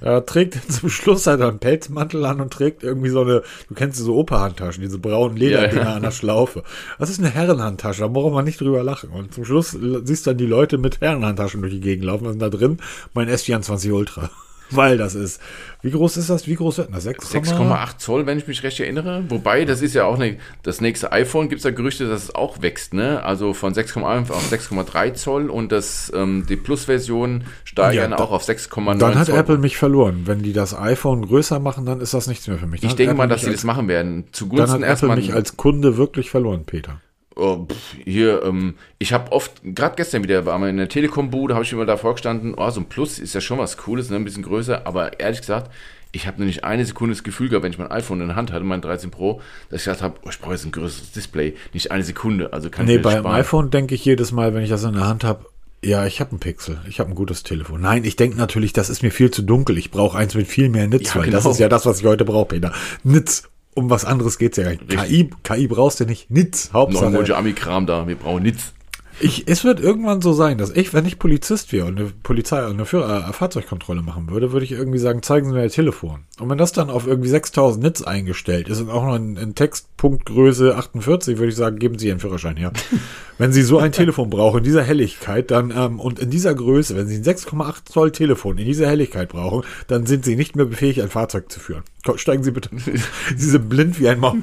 [0.01, 3.99] Er trägt zum Schluss halt einen Pelzmantel an und trägt irgendwie so eine, du kennst
[3.99, 5.97] diese Operhandtaschen, diese braunen Lederdinger Ja, ja.
[5.97, 6.63] an der Schlaufe.
[6.99, 9.11] Das ist eine Herrenhandtasche, da braucht man nicht drüber lachen.
[9.11, 12.25] Und zum Schluss siehst du dann die Leute mit Herrenhandtaschen durch die Gegend laufen.
[12.25, 12.79] Was ist da drin?
[13.15, 14.31] Mein S24 Ultra.
[14.71, 15.41] Weil das ist.
[15.83, 16.47] Wie groß ist das?
[16.47, 17.03] Wie groß wird das?
[17.03, 19.25] 6, 6,8 Zoll, wenn ich mich recht erinnere.
[19.29, 22.35] Wobei, das ist ja auch ne, das nächste iPhone, gibt es ja Gerüchte, dass es
[22.35, 23.23] auch wächst, ne?
[23.25, 28.31] Also von 6,1 auf 6,3 Zoll und das, ähm, die Plus-Version steigern Ja, da- auch
[28.31, 29.39] auf 6,9 Dann hat Zoll.
[29.39, 30.23] Apple mich verloren.
[30.27, 32.81] Wenn die das iPhone größer machen, dann ist das nichts mehr für mich.
[32.81, 34.11] Dann ich denke Apple mal, dass sie das machen werden.
[34.13, 37.01] Dann hat Zugunsten Apple mich als Kunde wirklich verloren, Peter.
[37.37, 41.55] Oh, pff, hier, ähm, ich habe oft, gerade gestern wieder, war mal in der Telekom-Bude,
[41.55, 44.17] habe ich immer davor gestanden, oh, so ein Plus ist ja schon was Cooles, ne,
[44.17, 45.71] ein bisschen größer, aber ehrlich gesagt,
[46.15, 48.37] ich habe nur nicht eine Sekunde das Gefühl gehabt, wenn ich mein iPhone in der
[48.37, 51.13] Hand hatte, mein 13 Pro, dass ich gedacht habe, oh, ich brauche jetzt ein größeres
[51.13, 51.55] Display.
[51.73, 54.63] Nicht eine Sekunde, also kann Nee, ich mir beim iPhone denke ich jedes Mal, wenn
[54.63, 55.47] ich das in der Hand habe,
[55.85, 57.81] ja, ich habe einen Pixel, ich habe ein gutes Telefon.
[57.81, 59.79] Nein, ich denke natürlich, das ist mir viel zu dunkel.
[59.79, 61.53] Ich brauche eins mit viel mehr Nitz, Ja, weil das genau.
[61.53, 62.73] ist ja das, was ich heute brauche, Peter.
[63.03, 63.49] Nitz.
[63.75, 64.89] Um was anderes geht's ja gar nicht.
[64.89, 66.31] KI, KI brauchst du nicht.
[66.31, 67.05] Nitz, Hauptsache.
[67.05, 68.73] Neumodische Ami-Kram da, wir brauchen nichts.
[69.21, 72.65] Ich, es wird irgendwann so sein, dass ich, wenn ich Polizist wäre und eine Polizei
[72.65, 75.71] und eine Führer, äh, Fahrzeugkontrolle machen würde, würde ich irgendwie sagen, zeigen Sie mir Ihr
[75.71, 76.25] Telefon.
[76.41, 79.55] Und wenn das dann auf irgendwie 6000 Nits eingestellt ist und auch noch in, in
[79.55, 82.73] Textpunktgröße 48, würde ich sagen, geben Sie Ihren Führerschein her.
[83.43, 86.97] wenn Sie so ein Telefon brauchen, in dieser Helligkeit, dann, ähm, und in dieser Größe,
[86.97, 90.67] wenn Sie ein 6,8 Zoll Telefon in dieser Helligkeit brauchen, dann sind Sie nicht mehr
[90.67, 91.83] befähigt, ein Fahrzeug zu führen.
[92.15, 92.71] Steigen Sie bitte.
[93.37, 94.37] Sie sind blind wie ein Maus.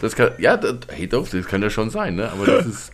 [0.00, 2.28] Das kann, ja, das, hey, doch, das kann ja schon sein, ne?
[2.32, 2.92] Aber das ist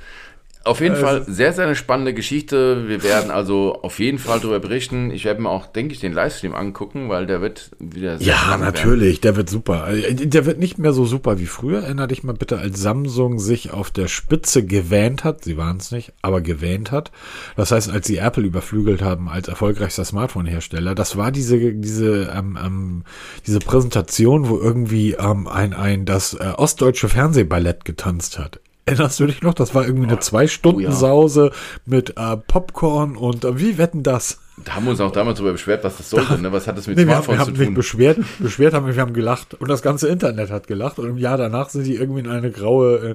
[0.68, 2.88] auf jeden Fall sehr, sehr eine spannende Geschichte.
[2.88, 5.10] Wir werden also auf jeden Fall darüber berichten.
[5.10, 8.34] Ich werde mir auch, denke ich, den Livestream angucken, weil der wird wieder sehr Ja,
[8.36, 8.74] spannend werden.
[8.74, 9.88] natürlich, der wird super.
[9.92, 11.82] Äh, Der wird nicht mehr so super wie früher.
[11.82, 15.90] Erinner dich mal bitte, als Samsung sich auf der Spitze gewähnt hat, sie waren es
[15.90, 17.10] nicht, aber gewähnt hat.
[17.56, 22.58] Das heißt, als sie Apple überflügelt haben als erfolgreichster Smartphone-Hersteller, das war diese, diese, ähm,
[22.64, 23.04] ähm,
[23.46, 28.60] diese Präsentation, wo irgendwie ähm, ein, ein das äh, ostdeutsche Fernsehballett getanzt hat.
[28.88, 29.54] Erinnerst du dich noch?
[29.54, 31.52] Das war irgendwie eine Zwei-Stunden-Sause
[31.86, 34.40] mit äh, Popcorn und äh, wie wetten das?
[34.64, 36.50] Da haben wir uns auch damals darüber beschwert, was das sollte, ne?
[36.52, 37.74] Was hat das mit Nee, wir haben, wir Smartphones haben tun?
[37.74, 39.54] beschwert, beschwert haben wir, wir haben gelacht.
[39.54, 40.98] Und das ganze Internet hat gelacht.
[40.98, 43.14] Und im Jahr danach sind die irgendwie in eine graue, äh,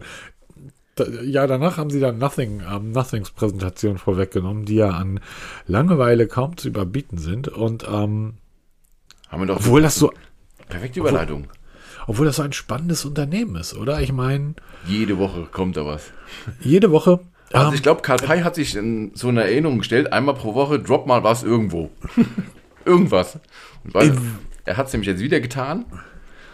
[0.96, 5.20] da, ja, danach haben sie dann Nothing, ähm, Nothings Präsentation vorweggenommen, die ja an
[5.68, 7.48] Langeweile kaum zu überbieten sind.
[7.50, 8.36] Und ähm,
[9.28, 10.14] Haben wir doch obwohl das so,
[10.70, 11.46] perfekte Überleitung.
[11.46, 11.63] obwohl
[12.26, 14.02] das so ein spannendes Unternehmen ist, oder?
[14.02, 16.12] Ich meine, Jede Woche kommt da was.
[16.62, 17.20] jede Woche.
[17.52, 20.54] Also ähm, ich glaube, Karl Pei hat sich in so eine Erinnerung gestellt, einmal pro
[20.56, 21.90] Woche, drop mal was irgendwo.
[22.86, 23.40] Irgendwas.
[23.86, 24.18] Und weil,
[24.66, 25.86] er hat es nämlich jetzt wieder getan.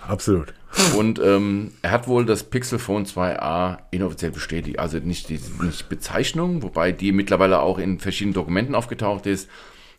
[0.07, 0.53] absolut.
[0.95, 4.77] Und ähm, er hat wohl das Pixel Phone 2a inoffiziell bestätigt.
[4.77, 9.49] Also nicht die nicht Bezeichnung, wobei die mittlerweile auch in verschiedenen Dokumenten aufgetaucht ist.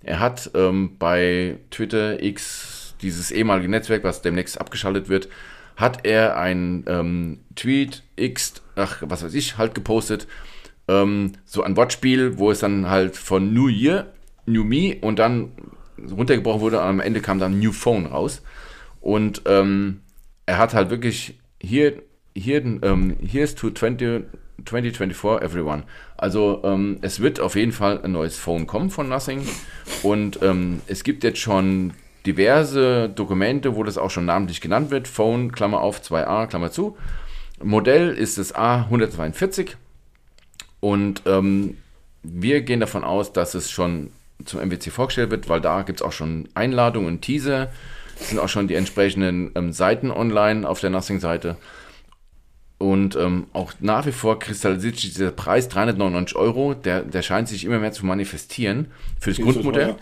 [0.05, 5.29] Er hat ähm, bei Twitter X, dieses ehemalige Netzwerk, was demnächst abgeschaltet wird,
[5.77, 10.27] hat er ein ähm, Tweet X, ach, was weiß ich, halt gepostet.
[10.89, 14.13] Ähm, so ein Wortspiel, wo es dann halt von New Year,
[14.47, 15.53] New Me und dann
[16.11, 16.83] runtergebrochen wurde.
[16.83, 18.43] Am Ende kam dann New Phone raus.
[19.01, 20.01] Und ähm,
[20.47, 22.03] er hat halt wirklich hier,
[22.35, 24.25] hier, ähm, here's to 20,
[24.65, 25.85] 2024 everyone.
[26.17, 29.47] Also ähm, es wird auf jeden Fall ein neues Phone kommen von Nothing
[30.03, 31.95] und ähm, es gibt jetzt schon
[32.27, 35.09] diverse Dokumente, wo das auch schon namentlich genannt wird.
[35.09, 36.97] Phone, Klammer auf, 2a, Klammer zu.
[37.63, 39.71] Modell ist das A142
[40.81, 41.77] und ähm,
[42.23, 44.11] wir gehen davon aus, dass es schon
[44.45, 47.71] zum MWC vorgestellt wird, weil da gibt es auch schon Einladungen und Teaser.
[48.19, 51.57] Es sind auch schon die entsprechenden ähm, Seiten online auf der Nothing-Seite.
[52.79, 57.47] Und ähm, auch nach wie vor kristallisiert sich dieser Preis 399 Euro, der, der scheint
[57.49, 58.91] sich immer mehr zu manifestieren
[59.21, 59.97] für das Grundmodell.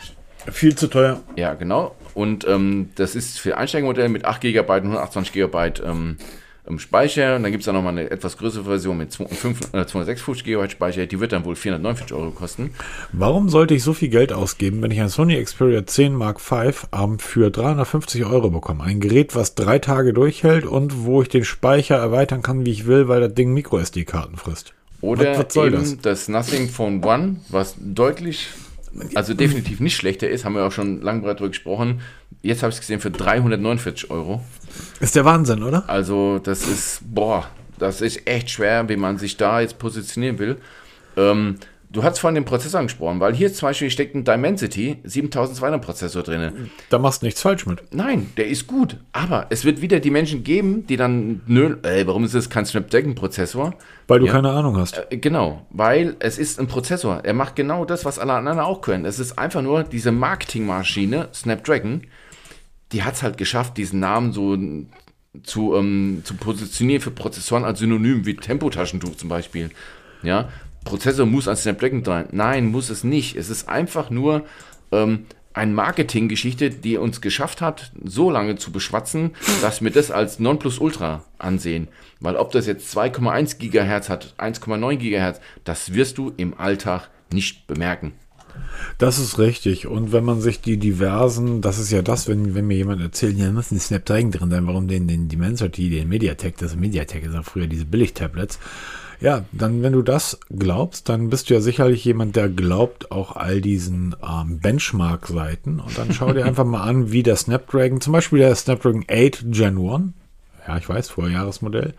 [0.52, 1.20] Viel zu teuer.
[1.34, 1.96] Ja, genau.
[2.18, 6.16] Und ähm, das ist für Einsteigermodell mit 8 GB und 128 GB ähm,
[6.68, 7.36] ähm, Speicher.
[7.36, 10.42] Und dann gibt es dann nochmal eine etwas größere Version mit 2 5, äh, 256
[10.44, 11.06] GB Speicher.
[11.06, 12.70] Die wird dann wohl 449 Euro kosten.
[13.12, 16.72] Warum sollte ich so viel Geld ausgeben, wenn ich ein Sony Xperia 10 Mark V
[16.92, 18.82] ähm, für 350 Euro bekomme?
[18.82, 22.86] Ein Gerät, was drei Tage durchhält und wo ich den Speicher erweitern kann, wie ich
[22.88, 24.74] will, weil das Ding MicroSD-Karten frisst.
[25.00, 26.26] Oder Was- was soll eben das?
[26.26, 28.48] Nothing Phone One, was deutlich,
[29.14, 32.00] also definitiv nicht schlechter ist, haben wir auch schon lange breit drüber gesprochen.
[32.42, 34.42] Jetzt habe ich es gesehen für 349 Euro.
[35.00, 35.88] Ist der Wahnsinn, oder?
[35.88, 37.46] Also das ist, boah,
[37.78, 40.56] das ist echt schwer, wie man sich da jetzt positionieren will.
[41.16, 41.56] Ähm,
[41.90, 46.22] du hast vorhin den Prozessor angesprochen, weil hier zum Beispiel steckt ein Dimensity 7200 Prozessor
[46.22, 46.70] drin.
[46.90, 47.82] Da machst du nichts falsch mit.
[47.92, 52.06] Nein, der ist gut, aber es wird wieder die Menschen geben, die dann, nö, ey,
[52.06, 53.74] warum ist das kein Snapdragon-Prozessor?
[54.06, 54.32] Weil du Ja.
[54.32, 54.98] keine Ahnung hast.
[55.10, 57.20] Äh, Genau, weil es ist ein Prozessor.
[57.24, 59.04] Er macht genau das, was alle anderen auch können.
[59.04, 62.02] Es ist einfach nur diese Marketingmaschine, Snapdragon,
[62.92, 64.56] die hat es halt geschafft, diesen Namen so
[65.42, 69.70] zu, ähm, zu positionieren für Prozessoren als Synonym wie Tempotaschentuch zum Beispiel.
[70.22, 70.48] Ja,
[70.88, 72.28] Prozessor muss an Snapdragon dran.
[72.32, 73.36] Nein, muss es nicht.
[73.36, 74.44] Es ist einfach nur
[74.90, 80.38] ähm, eine Marketinggeschichte, die uns geschafft hat, so lange zu beschwatzen, dass wir das als
[80.38, 81.88] Nonplusultra ansehen.
[82.20, 87.66] Weil ob das jetzt 2,1 Gigahertz hat, 1,9 Gigahertz, das wirst du im Alltag nicht
[87.66, 88.12] bemerken.
[88.96, 89.86] Das ist richtig.
[89.86, 93.36] Und wenn man sich die diversen, das ist ja das, wenn, wenn mir jemand erzählt,
[93.36, 97.34] ja, muss ein Snapdragon drin sein, warum den, den Dimensity, den Mediatek, das Mediatek ist
[97.34, 98.58] ja früher diese Billig-Tablets.
[99.20, 103.34] Ja, dann, wenn du das glaubst, dann bist du ja sicherlich jemand, der glaubt auch
[103.34, 105.80] all diesen ähm, Benchmark-Seiten.
[105.80, 109.50] Und dann schau dir einfach mal an, wie der Snapdragon, zum Beispiel der Snapdragon 8
[109.50, 110.12] Gen 1,
[110.66, 111.94] ja, ich weiß, Vorjahresmodell,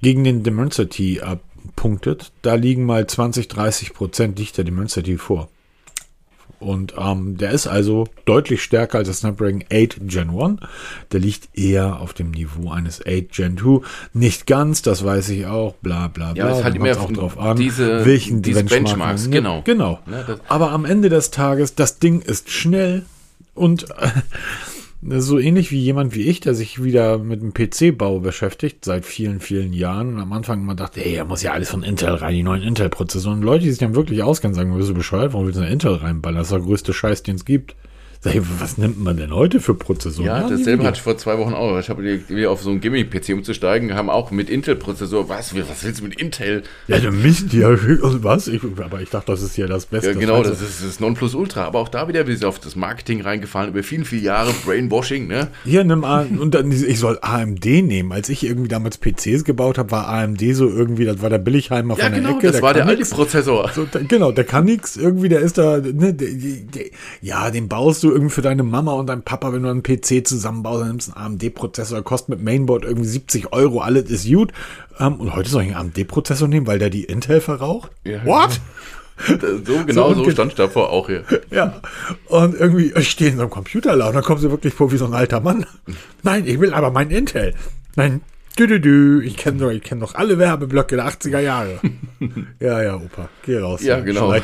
[0.00, 1.36] gegen den Dimensity äh,
[1.76, 2.32] punktet.
[2.40, 5.48] Da liegen mal 20, 30 Prozent dichter Dimensity vor.
[6.60, 10.58] Und ähm, der ist also deutlich stärker als der Snapdragon 8 Gen 1.
[11.10, 13.80] Der liegt eher auf dem Niveau eines 8 Gen 2.
[14.12, 16.44] Nicht ganz, das weiß ich auch, bla bla bla.
[16.50, 19.62] Ja, es halt immer auch drauf an, diese- welchen diese Benchmark Benchmarks, man genau.
[19.64, 19.98] Genau.
[20.06, 23.04] Ne, das- Aber am Ende des Tages, das Ding ist schnell
[23.54, 23.86] und
[25.02, 29.40] so ähnlich wie jemand wie ich, der sich wieder mit dem PC-Bau beschäftigt, seit vielen,
[29.40, 30.14] vielen Jahren.
[30.14, 32.62] Und am Anfang immer dachte, ey, da muss ja alles von Intel rein, die neuen
[32.62, 33.40] Intel-Prozessoren.
[33.40, 35.94] Leute, die sich dann wirklich auskennen, sagen, bist du bescheuert, warum willst du eine Intel
[35.94, 36.38] reinballern?
[36.38, 37.76] Das ist der größte Scheiß, den es gibt.
[38.22, 40.26] Sag ich, was nimmt man denn heute für Prozessoren?
[40.26, 41.78] Ja, dasselbe hatte ich vor zwei Wochen auch.
[41.78, 45.30] Ich habe wieder auf so einen Gimmick-PC umzusteigen, haben auch mit Intel-Prozessor.
[45.30, 46.62] Was, was willst du mit Intel?
[46.86, 47.70] Ja, der Mist, ja,
[48.22, 48.46] was?
[48.48, 50.10] Ich, aber ich dachte, das ist ja das Beste.
[50.12, 51.64] Ja, genau, Also, das ist das Nonplusultra.
[51.64, 55.26] Aber auch da wieder, wie sie auf das Marketing reingefallen, über viele, viele Jahre Brainwashing,
[55.26, 55.48] ne?
[55.64, 58.12] Hier, nimm an, und dann, ich soll AMD nehmen.
[58.12, 61.96] Als ich irgendwie damals PCs gebaut habe, war AMD so irgendwie, das war der Billigheimer
[61.96, 62.52] Ja, von der genau, Ecke.
[62.52, 63.02] das war der alte.
[63.06, 63.70] Prozessor.
[63.74, 64.98] So, der, genau, der kann nix.
[64.98, 66.84] Irgendwie, der ist da, ne, der, der, der,
[67.22, 70.26] ja, den baust du irgendwie für deine Mama und deinen Papa, wenn du einen PC
[70.26, 74.52] zusammenbaust, dann nimmst du einen AMD-Prozessor, kostet mit Mainboard irgendwie 70 Euro, alles ist gut.
[74.98, 77.90] Ähm, und heute soll ich einen AMD-Prozessor nehmen, weil der die Intel verraucht?
[78.04, 78.60] Ja, What?
[79.66, 81.24] So genau so, ge- stand ich davor auch hier.
[81.50, 81.82] Ja.
[82.28, 85.04] Und irgendwie, ich stehe in so einem Computerladen, dann kommt sie wirklich vor wie so
[85.04, 85.66] ein alter Mann.
[86.22, 87.54] Nein, ich will aber mein Intel.
[87.96, 88.22] Nein,
[88.60, 89.24] dü, dü, dü.
[89.24, 91.80] ich kenne doch, ich kenn doch alle Werbeblöcke der 80er Jahre.
[92.60, 93.82] ja, ja, Opa, geh raus.
[93.82, 94.34] Ja, genau.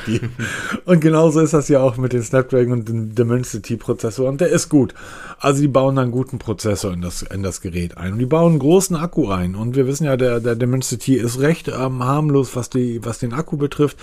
[0.85, 4.29] Und genauso ist das ja auch mit den Snapdragon und dem Dimensity-Prozessor.
[4.29, 4.95] Und der ist gut.
[5.39, 8.14] Also die bauen dann einen guten Prozessor in das, in das Gerät ein.
[8.14, 9.55] Und die bauen einen großen Akku ein.
[9.55, 13.35] Und wir wissen ja, der, der Dimensity ist recht ähm, harmlos, was, die, was den
[13.35, 13.99] Akku betrifft.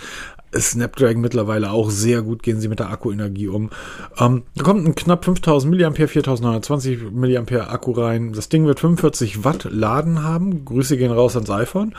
[0.59, 3.69] Snapdragon mittlerweile auch sehr gut, gehen sie mit der Akkuenergie um.
[4.17, 8.33] Ähm, da kommt ein knapp 5000 mAh, 4920 mAh Akku rein.
[8.33, 10.65] Das Ding wird 45 Watt Laden haben.
[10.65, 11.95] Grüße gehen raus ans iPhone.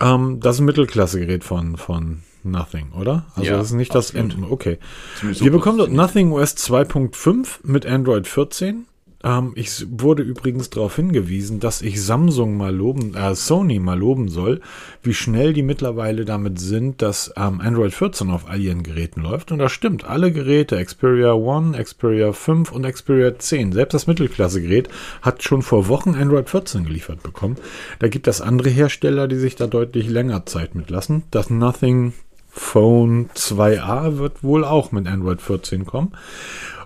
[0.00, 3.26] Ähm, das ist ein Mittelklasse-Gerät von, von Nothing, oder?
[3.36, 4.34] Also Ja, das ist nicht das absolut.
[4.34, 4.50] End.
[4.50, 4.78] Okay.
[5.18, 5.92] Zumindest so Wir bekommen dort.
[5.92, 8.86] Nothing OS 2.5 mit Android 14.
[9.24, 14.28] Ähm, ich wurde übrigens darauf hingewiesen, dass ich Samsung mal loben, äh, Sony mal loben
[14.28, 14.60] soll,
[15.02, 19.52] wie schnell die mittlerweile damit sind, dass ähm, Android 14 auf all ihren Geräten läuft.
[19.52, 20.04] Und das stimmt.
[20.04, 24.88] Alle Geräte, Xperia 1, Xperia 5 und Xperia 10, selbst das Mittelklasse-Gerät,
[25.22, 27.56] hat schon vor Wochen Android 14 geliefert bekommen.
[27.98, 31.22] Da gibt es andere Hersteller, die sich da deutlich länger Zeit mitlassen.
[31.30, 32.12] Das Nothing
[32.54, 36.12] Phone 2a wird wohl auch mit Android 14 kommen.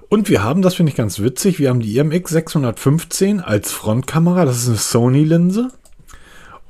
[0.08, 4.44] Und wir haben, das finde ich ganz witzig, wir haben die IMX 615 als Frontkamera,
[4.44, 5.68] das ist eine Sony-Linse.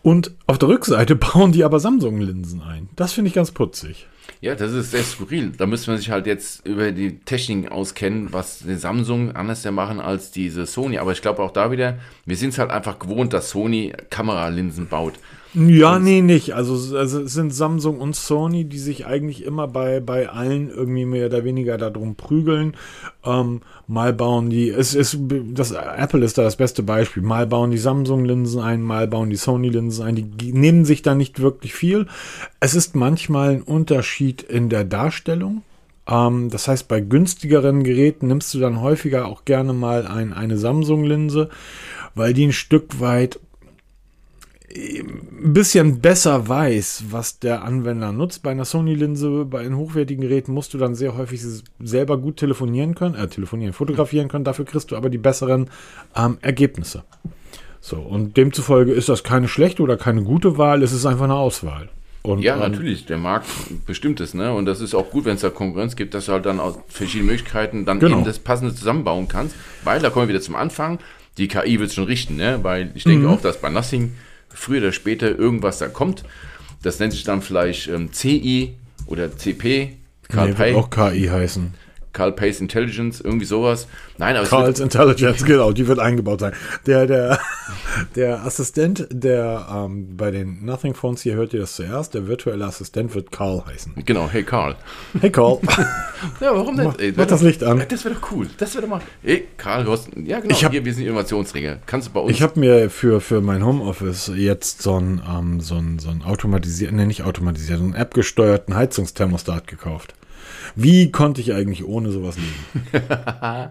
[0.02, 2.88] Und auf der Rückseite bauen die aber Samsung-Linsen ein.
[2.96, 4.06] Das finde ich ganz putzig.
[4.40, 5.52] Ja, das ist sehr skurril.
[5.56, 10.00] Da müsste man sich halt jetzt über die Technik auskennen, was die Samsung anders machen
[10.00, 10.98] als diese Sony.
[10.98, 14.88] Aber ich glaube auch da wieder, wir sind es halt einfach gewohnt, dass Sony Kameralinsen
[14.88, 15.14] baut.
[15.58, 16.54] Ja, nee, nicht.
[16.54, 21.06] Also, also es sind Samsung und Sony, die sich eigentlich immer bei, bei allen irgendwie
[21.06, 22.76] mehr oder weniger darum prügeln.
[23.24, 25.18] Ähm, mal bauen die, es ist,
[25.54, 27.22] das Apple ist da das beste Beispiel.
[27.22, 30.36] Mal bauen die Samsung-Linsen ein, mal bauen die Sony-Linsen ein.
[30.36, 32.06] Die nehmen sich da nicht wirklich viel.
[32.60, 35.62] Es ist manchmal ein Unterschied in der Darstellung.
[36.06, 40.58] Ähm, das heißt, bei günstigeren Geräten nimmst du dann häufiger auch gerne mal ein, eine
[40.58, 41.48] Samsung-Linse,
[42.14, 43.40] weil die ein Stück weit
[44.74, 48.42] ein bisschen besser weiß, was der Anwender nutzt.
[48.42, 51.40] Bei einer Sony-Linse, bei den hochwertigen Geräten musst du dann sehr häufig
[51.78, 54.44] selber gut telefonieren können, äh, telefonieren, fotografieren können.
[54.44, 55.70] Dafür kriegst du aber die besseren
[56.16, 57.04] ähm, Ergebnisse.
[57.80, 61.36] So, und demzufolge ist das keine schlechte oder keine gute Wahl, es ist einfach eine
[61.36, 61.88] Auswahl.
[62.22, 63.46] Und, ja, ähm, natürlich, der Markt
[63.86, 64.52] bestimmt es, ne?
[64.52, 66.76] Und das ist auch gut, wenn es da Konkurrenz gibt, dass du halt dann aus
[66.88, 68.16] verschiedenen Möglichkeiten dann genau.
[68.16, 69.54] eben das passende zusammenbauen kannst.
[69.84, 70.98] Weil, da kommen wir wieder zum Anfang,
[71.38, 72.58] die KI wird es schon richten, ne?
[72.62, 73.34] Weil ich denke mhm.
[73.34, 74.14] auch, dass bei Nothing
[74.56, 76.24] früher oder später irgendwas da kommt.
[76.82, 78.74] Das nennt sich dann vielleicht ähm, CI
[79.06, 79.96] oder CP.
[80.28, 81.74] Carl nee, wird auch KI heißen.
[82.16, 83.86] Carl Pace Intelligence, irgendwie sowas.
[84.16, 86.54] Nein, aber Carl's Intelligence, genau, die wird eingebaut sein.
[86.86, 87.38] Der, der,
[88.14, 92.64] der Assistent, der ähm, bei den Nothing Phones hier hört ihr das zuerst, der virtuelle
[92.64, 93.92] Assistent wird Carl heißen.
[94.06, 94.76] Genau, hey Carl.
[95.20, 95.58] Hey Carl.
[96.40, 96.98] ja, warum nicht?
[96.98, 97.84] Ey, Mach das Licht an.
[97.86, 98.48] Das wäre doch cool.
[98.56, 99.02] Das wäre doch mal.
[99.22, 100.08] Hey Carl, du hast.
[100.16, 101.80] Ja, genau, ich hab, hier, wir sind Innovationsträger.
[101.84, 102.32] Kannst du bei uns.
[102.32, 106.22] Ich habe mir für, für mein Homeoffice jetzt so ein, ähm, so ein, so ein
[106.22, 110.14] automatisierten, ne, nicht automatisiert, so einen App-gesteuerten Heizungsthermostat gekauft.
[110.76, 113.06] Wie konnte ich eigentlich ohne sowas leben?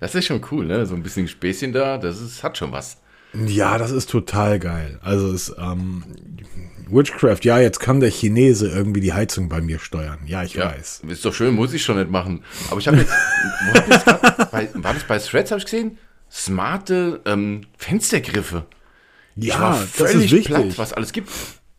[0.00, 0.84] das ist schon cool, ne?
[0.84, 2.98] So ein bisschen Späßchen da, das ist, hat schon was.
[3.46, 5.00] Ja, das ist total geil.
[5.02, 6.04] Also es, ähm,
[6.86, 10.18] Witchcraft, ja, jetzt kann der Chinese irgendwie die Heizung bei mir steuern.
[10.26, 11.02] Ja, ich ja, weiß.
[11.08, 12.44] Ist doch schön, muss ich schon nicht machen.
[12.70, 13.12] Aber ich habe jetzt,
[13.72, 15.98] hab jetzt grad, bei, war das bei Threads, habe ich gesehen?
[16.30, 18.66] Smarte ähm, Fenstergriffe.
[19.34, 20.44] Ja, das ist wichtig.
[20.44, 21.30] platt, was alles gibt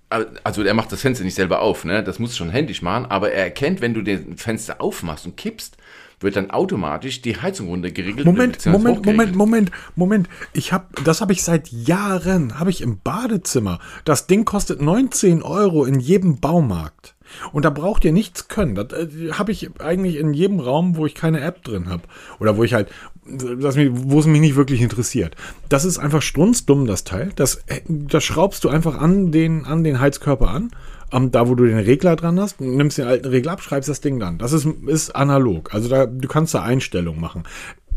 [0.09, 2.03] also er macht das Fenster nicht selber auf, ne?
[2.03, 5.77] Das muss schon händisch machen, aber er erkennt, wenn du das Fenster aufmachst und kippst,
[6.19, 8.25] wird dann automatisch die Heizung runtergeregelt.
[8.25, 10.29] Moment, Moment, Moment, Moment, Moment.
[10.53, 13.79] Ich habe, das habe ich seit Jahren, habe ich im Badezimmer.
[14.05, 17.15] Das Ding kostet 19 Euro in jedem Baumarkt.
[17.51, 18.75] Und da braucht ihr nichts können.
[18.75, 22.03] Das äh, habe ich eigentlich in jedem Raum, wo ich keine App drin habe.
[22.39, 22.89] Oder wo ich halt,
[23.25, 25.35] wo es mich nicht wirklich interessiert.
[25.67, 27.31] Das ist einfach strunzdumm, das Teil.
[27.35, 30.71] Das, äh, das schraubst du einfach an den, an den Heizkörper an.
[31.13, 34.01] Um, da, wo du den Regler dran hast, nimmst den alten Regler ab, schreibst das
[34.01, 34.39] Ding dann.
[34.39, 35.71] Das ist, ist analog.
[35.73, 37.43] Also da, du kannst da Einstellungen machen.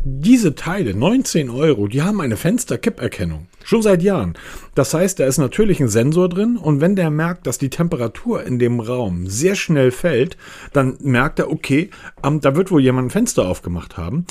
[0.05, 3.49] Diese Teile, 19 Euro, die haben eine Fensterkipperkennung.
[3.65, 4.35] Schon seit Jahren.
[4.75, 8.45] Das heißt, da ist natürlich ein Sensor drin und wenn der merkt, dass die Temperatur
[8.45, 10.37] in dem Raum sehr schnell fällt,
[10.73, 11.91] dann merkt er, okay,
[12.23, 14.27] da wird wohl jemand ein Fenster aufgemacht haben.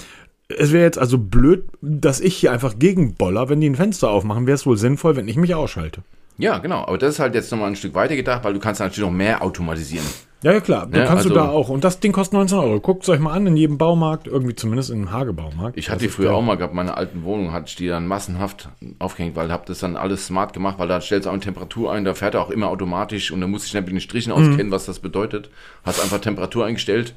[0.50, 4.48] Es wäre jetzt also blöd, dass ich hier einfach gegenboller, wenn die ein Fenster aufmachen,
[4.48, 6.02] wäre es wohl sinnvoll, wenn ich mich ausschalte.
[6.38, 6.86] Ja, genau.
[6.86, 9.16] Aber das ist halt jetzt nochmal ein Stück weiter gedacht, weil du kannst natürlich noch
[9.16, 10.06] mehr automatisieren.
[10.44, 10.88] Ja, ja, klar.
[10.94, 11.70] Ja, kannst also, du da auch.
[11.70, 12.80] Und das Ding kostet 19 Euro.
[12.80, 15.78] Guckt es euch mal an in jedem Baumarkt, irgendwie zumindest in einem Hagebaumarkt.
[15.78, 18.70] Ich hatte die früher auch mal gehabt, meine alten Wohnung hatte ich die dann massenhaft
[19.00, 21.42] aufgehängt, weil ich habe das dann alles smart gemacht, weil da stellst du auch eine
[21.42, 24.00] Temperatur ein, da fährt er auch immer automatisch und da muss ich dann mit den
[24.00, 24.38] Strichen mhm.
[24.38, 25.50] auskennen, was das bedeutet.
[25.84, 27.16] Hast einfach Temperatur eingestellt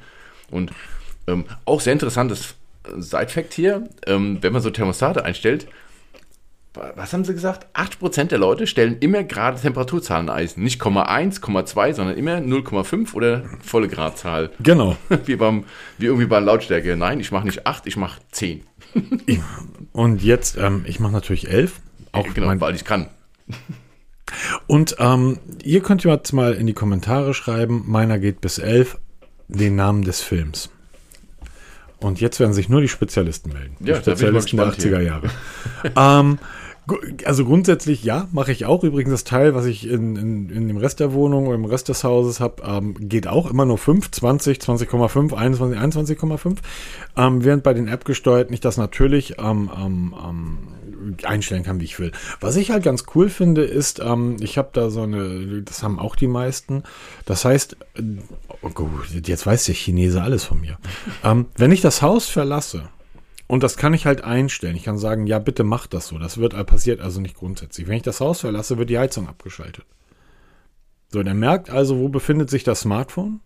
[0.51, 0.73] und
[1.27, 2.55] ähm, auch sehr interessantes
[2.99, 5.67] Side-Fact hier, ähm, wenn man so Thermostate einstellt,
[6.73, 7.67] was haben sie gesagt?
[7.75, 10.49] 8% der Leute stellen immer gerade Temperaturzahlen ein.
[10.55, 14.51] Nicht 0,1, 0,2, sondern immer 0,5 oder volle Gradzahl.
[14.61, 14.97] Genau.
[15.27, 15.65] Wie, beim,
[15.99, 16.97] wie irgendwie bei Lautstärke.
[16.97, 18.63] Nein, ich mache nicht 8, ich mache 10.
[19.93, 21.81] Und jetzt, ähm, ich mache natürlich 11.
[22.13, 23.09] Auch genau, weil ich kann.
[24.69, 28.99] Und ähm, ihr könnt jetzt mal in die Kommentare schreiben, meiner geht bis 11,
[29.49, 30.71] den Namen des Films.
[32.01, 33.77] Und jetzt werden sich nur die Spezialisten melden.
[33.79, 35.31] Die ja, Spezialisten der 80er Jahre.
[35.97, 36.39] ähm,
[37.25, 38.83] also grundsätzlich ja, mache ich auch.
[38.85, 41.89] Übrigens das Teil, was ich in, in, in dem Rest der Wohnung oder im Rest
[41.89, 46.57] des Hauses habe, ähm, geht auch immer nur 5, 20, 20,5, 21, 21,5.
[47.17, 49.71] Ähm, während bei den App-gesteuerten ich das natürlich ähm,
[51.25, 52.13] einstellen kann, wie ich will.
[52.41, 55.99] Was ich halt ganz cool finde, ist, ähm, ich habe da so eine, das haben
[55.99, 56.83] auch die meisten.
[57.25, 58.03] Das heißt, äh,
[58.63, 58.91] oh gut,
[59.27, 60.79] jetzt weiß der Chinese alles von mir.
[61.25, 62.89] ähm, wenn ich das Haus verlasse,
[63.51, 64.77] und das kann ich halt einstellen.
[64.77, 66.19] Ich kann sagen, ja, bitte mach das so.
[66.19, 67.89] Das wird passiert also nicht grundsätzlich.
[67.89, 69.85] Wenn ich das Haus verlasse, wird die Heizung abgeschaltet.
[71.09, 73.41] So, der merkt also, wo befindet sich das Smartphone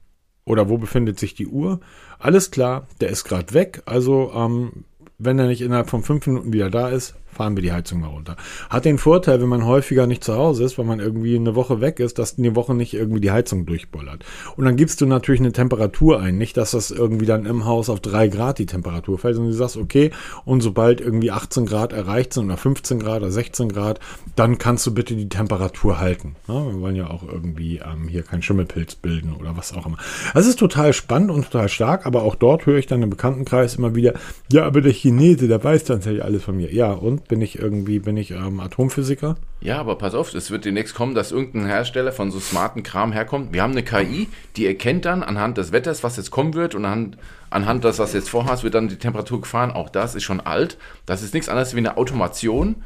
[0.45, 1.81] oder wo befindet sich die Uhr.
[2.19, 3.83] Alles klar, der ist gerade weg.
[3.87, 4.85] Also, ähm,
[5.17, 8.09] wenn er nicht innerhalb von fünf Minuten wieder da ist, fahren wir die Heizung mal
[8.09, 8.37] runter.
[8.71, 11.81] Hat den Vorteil, wenn man häufiger nicht zu Hause ist, weil man irgendwie eine Woche
[11.81, 14.25] weg ist, dass eine Woche nicht irgendwie die Heizung durchbollert.
[14.57, 16.39] Und dann gibst du natürlich eine Temperatur ein.
[16.39, 19.59] Nicht, dass das irgendwie dann im Haus auf drei Grad die Temperatur fällt, sondern du
[19.59, 20.11] sagst, okay,
[20.45, 24.01] und sobald irgendwie 18 Grad erreicht sind oder 15 Grad oder 16 Grad,
[24.37, 26.37] dann kannst du bitte die Temperatur halten.
[26.49, 29.99] Ja, wir wollen ja auch irgendwie ähm, hier keinen Schimmelpilz bilden oder was auch immer.
[30.33, 33.77] Das ist total spannend und total stark, aber auch dort höre ich dann im Bekanntenkreis
[33.77, 34.15] immer wieder,
[34.53, 36.73] ja, aber der Chinese, der weiß ja alles von mir.
[36.73, 39.37] Ja, und bin ich irgendwie, bin ich ähm, Atomphysiker?
[39.61, 43.13] Ja, aber pass auf, es wird demnächst kommen, dass irgendein Hersteller von so smarten Kram
[43.13, 43.53] herkommt.
[43.53, 46.85] Wir haben eine KI, die erkennt dann anhand des Wetters, was jetzt kommen wird und
[46.85, 47.19] anhand,
[47.51, 49.71] anhand des, was jetzt vorhast, wird dann die Temperatur gefahren.
[49.71, 50.77] Auch das ist schon alt.
[51.07, 52.77] Das ist nichts anderes wie eine Automation,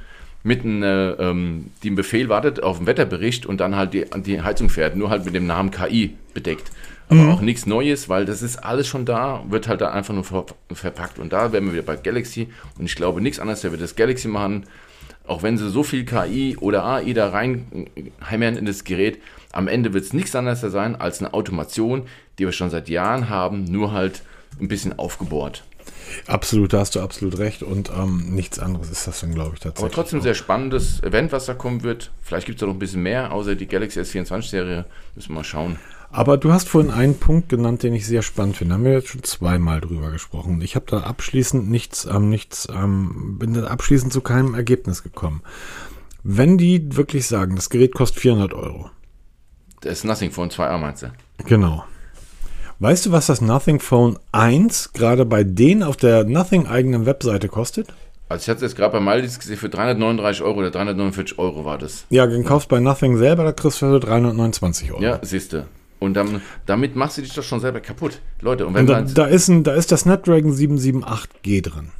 [0.43, 4.41] mit einem, äh, ähm, die Befehl wartet auf den Wetterbericht und dann halt die, die
[4.43, 6.71] Heizung fährt, nur halt mit dem Namen KI bedeckt.
[7.09, 7.31] Aber Mhm.
[7.31, 10.45] auch nichts Neues, weil das ist alles schon da, wird halt da einfach nur ver
[10.73, 11.19] verpackt.
[11.19, 12.49] Und da wären wir wieder bei Galaxy.
[12.79, 14.67] Und ich glaube, nichts anderes, der wird das Galaxy machen.
[15.27, 19.19] Auch wenn sie so viel KI oder AI da reinhämmern in das Gerät,
[19.53, 22.03] am Ende wird es nichts anderes sein als eine Automation,
[22.39, 24.23] die wir schon seit Jahren haben, nur halt
[24.61, 25.65] ein bisschen aufgebohrt.
[26.27, 27.63] Absolut, da hast du absolut recht.
[27.63, 29.85] Und ähm, nichts anderes ist das dann, glaube ich, tatsächlich.
[29.85, 32.11] Aber trotzdem sehr spannendes Event, was da kommen wird.
[32.23, 34.85] Vielleicht gibt es da noch ein bisschen mehr, außer die Galaxy S24-Serie.
[35.15, 35.77] Müssen wir mal schauen.
[36.11, 38.71] Aber du hast vorhin einen Punkt genannt, den ich sehr spannend finde.
[38.71, 40.63] Da haben wir jetzt schon zweimal drüber gesprochen.
[40.63, 45.43] Ich habe da abschließend nichts, ähm, nichts, ähm, bin da abschließend zu keinem Ergebnis gekommen.
[46.23, 48.91] Wenn die wirklich sagen, das Gerät kostet 400 Euro.
[49.83, 51.13] Das ist Nothing Phone 2a, meinst du?
[51.45, 51.85] Genau.
[52.81, 57.49] Weißt du, was das Nothing Phone 1 gerade bei denen auf der Nothing eigenen Webseite
[57.49, 57.89] kostet?
[58.29, 61.65] Also ich hatte es jetzt gerade bei Maldis gesehen, für 339 Euro oder 349 Euro
[61.65, 62.05] war das.
[62.11, 65.03] Ja, den kaufst bei Nothing selber, da kriegst du für 329 Euro.
[65.03, 65.67] Ja, siehst du.
[65.99, 68.21] Und dann, damit machst du dich doch schon selber kaputt.
[68.41, 69.15] Leute, und wenn Und da, man...
[69.15, 71.91] da, ist ein, da ist der Snapdragon 778G drin.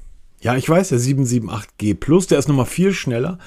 [0.41, 3.39] Ja, ich weiß, der 778G Plus, der ist nochmal viel schneller.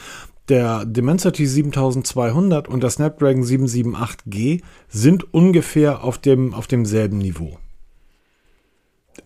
[0.49, 7.57] Der Dimensity 7200 und der Snapdragon 778G sind ungefähr auf, dem, auf demselben Niveau.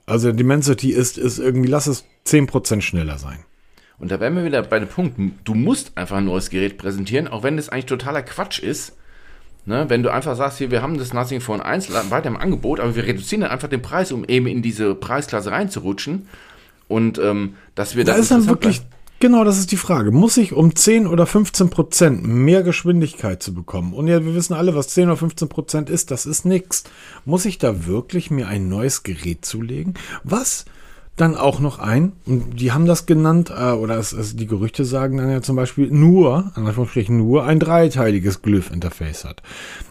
[0.05, 3.39] Also der Dimensity ist, ist irgendwie, lass es 10% schneller sein.
[3.97, 7.27] Und da wären wir wieder bei dem Punkt, du musst einfach ein neues Gerät präsentieren,
[7.27, 8.95] auch wenn das eigentlich totaler Quatsch ist.
[9.67, 12.79] Ne, wenn du einfach sagst, hier, wir haben das Nothing Phone 1 weiter im Angebot,
[12.79, 16.27] aber wir reduzieren dann einfach den Preis, um eben in diese Preisklasse reinzurutschen.
[16.87, 18.83] Und ähm, dass wir Da das ist dann wirklich,
[19.19, 20.11] genau das ist die Frage.
[20.11, 23.93] Muss ich um 10 oder 15 Prozent mehr Geschwindigkeit zu bekommen?
[23.93, 26.83] Und ja, wir wissen alle, was 10 oder 15 Prozent ist, das ist nix.
[27.25, 29.95] Muss ich da wirklich mir ein neues Gerät zulegen?
[30.23, 30.65] Was
[31.15, 34.83] dann auch noch ein, und die haben das genannt, äh, oder es, es, die Gerüchte
[34.83, 39.41] sagen dann ja zum Beispiel nur, an Anführungsstrichen nur, ein dreiteiliges Glyph-Interface hat.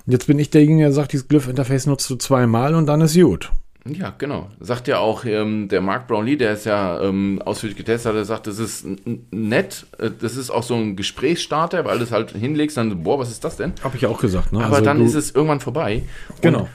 [0.07, 3.51] Jetzt bin ich derjenige, der sagt, dieses Glyph-Interface nutzt du zweimal und dann ist gut.
[3.87, 4.51] Ja, genau.
[4.61, 8.25] Sagt ja auch ähm, der Mark Brownlee, der ist ja ähm, ausführlich getestet hat, der
[8.25, 8.87] sagt, das ist
[9.31, 13.18] nett, äh, das ist auch so ein Gesprächsstarter, weil du es halt hinlegst, dann, boah,
[13.18, 13.75] was ist das denn?
[13.83, 14.61] Habe ich auch gesagt, ne?
[14.61, 16.03] Aber Also dann ist es irgendwann vorbei.
[16.41, 16.61] Genau.
[16.61, 16.68] Und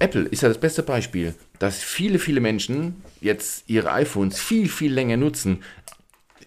[0.00, 4.92] Apple ist ja das beste Beispiel, dass viele, viele Menschen jetzt ihre iPhones viel, viel
[4.92, 5.62] länger nutzen.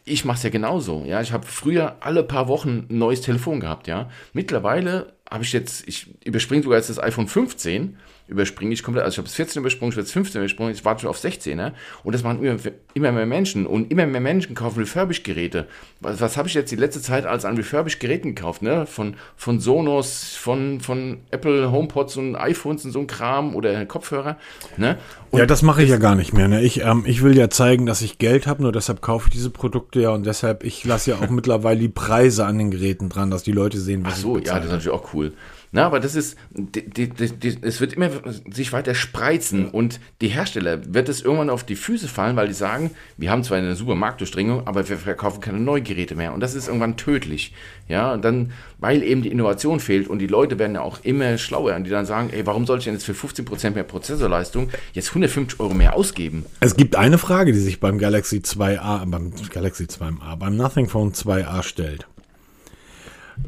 [0.05, 1.03] Ich mache es ja genauso.
[1.05, 3.87] Ja, ich habe früher alle paar Wochen ein neues Telefon gehabt.
[3.87, 7.97] Ja, mittlerweile habe ich jetzt, ich überspringe sogar jetzt das iPhone 15,
[8.27, 9.05] überspringe ich komplett.
[9.05, 11.19] Also ich habe das 14 übersprungen, ich habe das 15 übersprungen, ich warte schon auf
[11.19, 11.71] 16er.
[12.03, 12.57] Und das machen immer,
[12.93, 13.65] immer mehr Menschen.
[13.65, 15.67] Und immer mehr Menschen kaufen Refurbished-Geräte.
[16.01, 18.61] Was, was habe ich jetzt die letzte Zeit als an Refurbished-Geräten gekauft?
[18.61, 18.85] Ne?
[18.85, 24.37] Von, von Sonos, von, von Apple HomePods und iPhones und so ein Kram oder Kopfhörer.
[24.75, 24.97] Ne?
[25.31, 26.47] Und ja, das mache ich ja gar nicht mehr.
[26.47, 26.61] Ne?
[26.61, 29.49] Ich, ähm, ich will ja zeigen, dass ich Geld habe, nur deshalb kaufe ich diese
[29.49, 33.31] Produkte ja und deshalb, ich lasse ja auch mittlerweile die Preise an den Geräten dran,
[33.31, 35.33] dass die Leute sehen, was Ach so, ich ja, das ist natürlich auch cool.
[35.77, 38.09] Na, aber das ist, die, die, die, es wird immer
[38.49, 42.55] sich weiter spreizen und die Hersteller wird es irgendwann auf die Füße fallen, weil die
[42.55, 46.55] sagen, wir haben zwar eine super Marktdurchdringung, aber wir verkaufen keine Neugeräte mehr und das
[46.55, 47.53] ist irgendwann tödlich.
[47.87, 51.37] Ja, und dann, weil eben die Innovation fehlt und die Leute werden ja auch immer
[51.37, 54.71] schlauer und die dann sagen, ey, warum soll ich denn jetzt für 15% mehr Prozessorleistung
[54.93, 56.43] jetzt 150 Euro mehr ausgeben?
[56.59, 61.13] Es gibt eine Frage, die sich beim Galaxy 2a, beim Galaxy 2a, beim Nothing Phone
[61.13, 62.07] 2a stellt.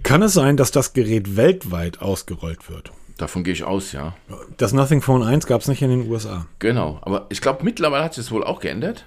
[0.03, 2.91] Kann es sein, dass das Gerät weltweit ausgerollt wird?
[3.17, 4.15] Davon gehe ich aus, ja.
[4.57, 6.45] Das Nothing Phone 1 gab es nicht in den USA.
[6.59, 9.05] Genau, aber ich glaube, mittlerweile hat sich das wohl auch geändert.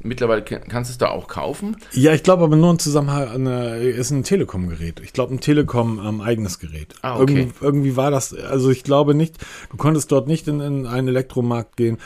[0.00, 1.76] Mittlerweile kann- kannst du es da auch kaufen.
[1.92, 5.00] Ja, ich glaube aber nur im Zusammenhang, äh, ist ein Telekom-Gerät.
[5.00, 6.94] Ich glaube, ein Telekom ähm, eigenes Gerät.
[7.02, 7.32] Ah, okay.
[7.34, 9.36] irgendwie, irgendwie war das, also ich glaube nicht,
[9.70, 11.98] du konntest dort nicht in, in einen Elektromarkt gehen.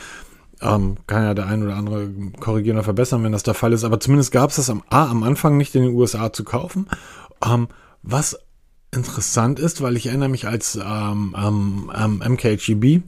[0.61, 3.83] Ähm, kann ja der ein oder andere korrigieren oder verbessern, wenn das der Fall ist.
[3.83, 6.87] Aber zumindest gab es das am, A, am Anfang nicht in den USA zu kaufen.
[7.45, 7.67] Ähm,
[8.03, 8.37] was
[8.91, 13.03] interessant ist, weil ich erinnere mich, als ähm, ähm, ähm, MKHEB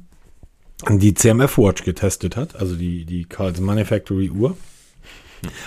[0.89, 4.57] die CMF Watch getestet hat, also die, die Carlson Manufactory Uhr,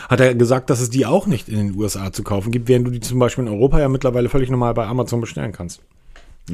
[0.09, 2.87] hat er gesagt, dass es die auch nicht in den USA zu kaufen gibt, während
[2.87, 5.81] du die zum Beispiel in Europa ja mittlerweile völlig normal bei Amazon bestellen kannst.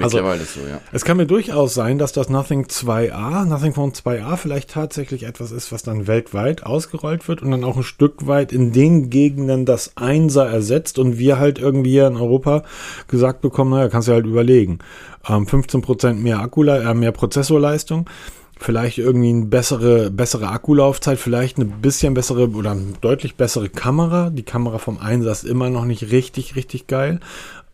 [0.00, 0.80] Also- Mittlerweile ist so, ja.
[0.92, 5.50] Es kann mir durchaus sein, dass das Nothing 2a, Nothing Phone 2a vielleicht tatsächlich etwas
[5.50, 9.66] ist, was dann weltweit ausgerollt wird und dann auch ein Stück weit in den Gegenden
[9.66, 12.62] das Einser ersetzt und wir halt irgendwie hier in Europa
[13.06, 14.78] gesagt bekommen, naja, kannst du halt überlegen.
[15.28, 18.08] Ähm, 15% mehr Akku, äh, mehr Prozessorleistung,
[18.58, 24.30] vielleicht irgendwie eine bessere, bessere Akkulaufzeit, vielleicht eine bisschen bessere oder deutlich bessere Kamera.
[24.30, 27.20] Die Kamera vom Einser ist immer noch nicht richtig, richtig geil.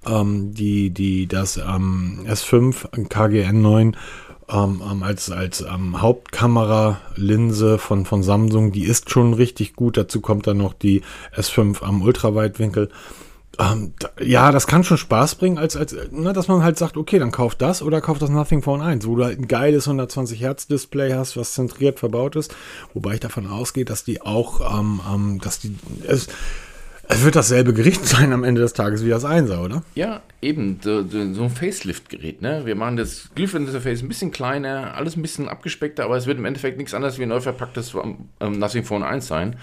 [0.07, 3.94] Ähm, die, die, das ähm, S5 KGN9
[4.51, 9.96] ähm, ähm, als, als ähm, Hauptkamera-Linse von, von Samsung, die ist schon richtig gut.
[9.96, 11.03] Dazu kommt dann noch die
[11.36, 12.88] S5 am Ultraweitwinkel.
[13.59, 16.96] Ähm, da, ja, das kann schon Spaß bringen, als, als ne, dass man halt sagt,
[16.96, 19.88] okay, dann kauft das oder kauft das Nothing Phone 1, wo du halt ein geiles
[19.88, 22.55] 120 Hertz Display hast, was zentriert verbaut ist.
[22.94, 25.74] Wobei ich davon ausgehe, dass die auch, ähm, ähm, dass die,
[26.07, 26.28] es,
[27.09, 29.82] es wird dasselbe Gericht sein am Ende des Tages wie das 1er, oder?
[29.94, 32.62] Ja, eben, so, so ein Facelift-Gerät, ne?
[32.64, 36.44] Wir machen das Glyph-Interface ein bisschen kleiner, alles ein bisschen abgespeckter, aber es wird im
[36.44, 37.94] Endeffekt nichts anderes wie ein neu verpacktes
[38.40, 39.56] ähm, Nothing Phone 1 sein.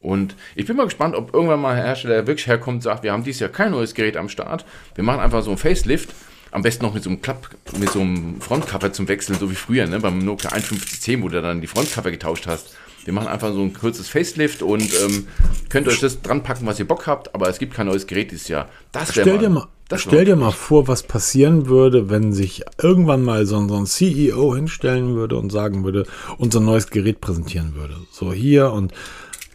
[0.00, 3.12] Und ich bin mal gespannt, ob irgendwann mal ein Hersteller wirklich herkommt und sagt, wir
[3.12, 4.64] haben dieses Jahr kein neues Gerät am Start.
[4.94, 6.10] Wir machen einfach so ein Facelift.
[6.52, 9.56] Am besten noch mit so einem Klapp, mit so einem Frontcover zum Wechseln, so wie
[9.56, 9.98] früher, ne?
[9.98, 12.76] Beim Nokia 5110, wo du dann die Frontcover getauscht hast.
[13.06, 15.28] Wir machen einfach so ein kurzes Facelift und ähm,
[15.68, 18.32] könnt euch das dran packen, was ihr Bock habt, aber es gibt kein neues Gerät
[18.32, 18.68] dieses Jahr.
[18.90, 23.22] Das stell mal, dir mal, stell dir mal vor, was passieren würde, wenn sich irgendwann
[23.22, 26.04] mal so, so ein CEO hinstellen würde und sagen würde,
[26.36, 27.94] unser neues Gerät präsentieren würde.
[28.10, 28.92] So hier und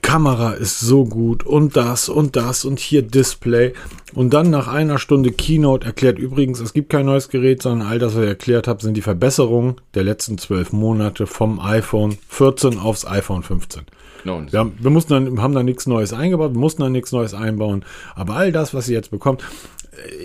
[0.02, 3.74] Kamera ist so gut und das und das und hier Display.
[4.14, 8.00] Und dann nach einer Stunde Keynote erklärt übrigens, es gibt kein neues Gerät, sondern all
[8.00, 12.80] das, was ich erklärt habe, sind die Verbesserungen der letzten zwölf Monate vom iPhone 14
[12.80, 13.84] aufs iPhone 15.
[14.24, 17.12] No, wir, haben, wir mussten dann, haben da nichts Neues eingebaut, wir mussten da nichts
[17.12, 17.86] Neues einbauen.
[18.16, 19.44] Aber all das, was ihr jetzt bekommt,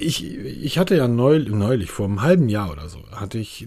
[0.01, 3.67] ich, ich hatte ja neulich, neulich, vor einem halben Jahr oder so, hatte ich,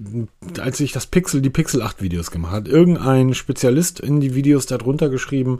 [0.59, 4.65] als ich das Pixel, die Pixel 8 Videos gemacht hat, irgendein Spezialist in die Videos
[4.65, 5.59] darunter geschrieben,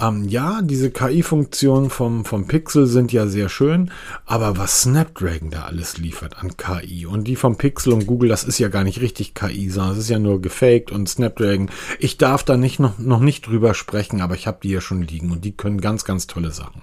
[0.00, 3.90] ähm, ja, diese KI-Funktionen vom, vom Pixel sind ja sehr schön,
[4.26, 8.44] aber was Snapdragon da alles liefert an KI und die vom Pixel und Google, das
[8.44, 12.18] ist ja gar nicht richtig KI, sondern es ist ja nur gefaked und Snapdragon, ich
[12.18, 15.30] darf da nicht noch, noch nicht drüber sprechen, aber ich habe die ja schon liegen
[15.30, 16.82] und die können ganz, ganz tolle Sachen.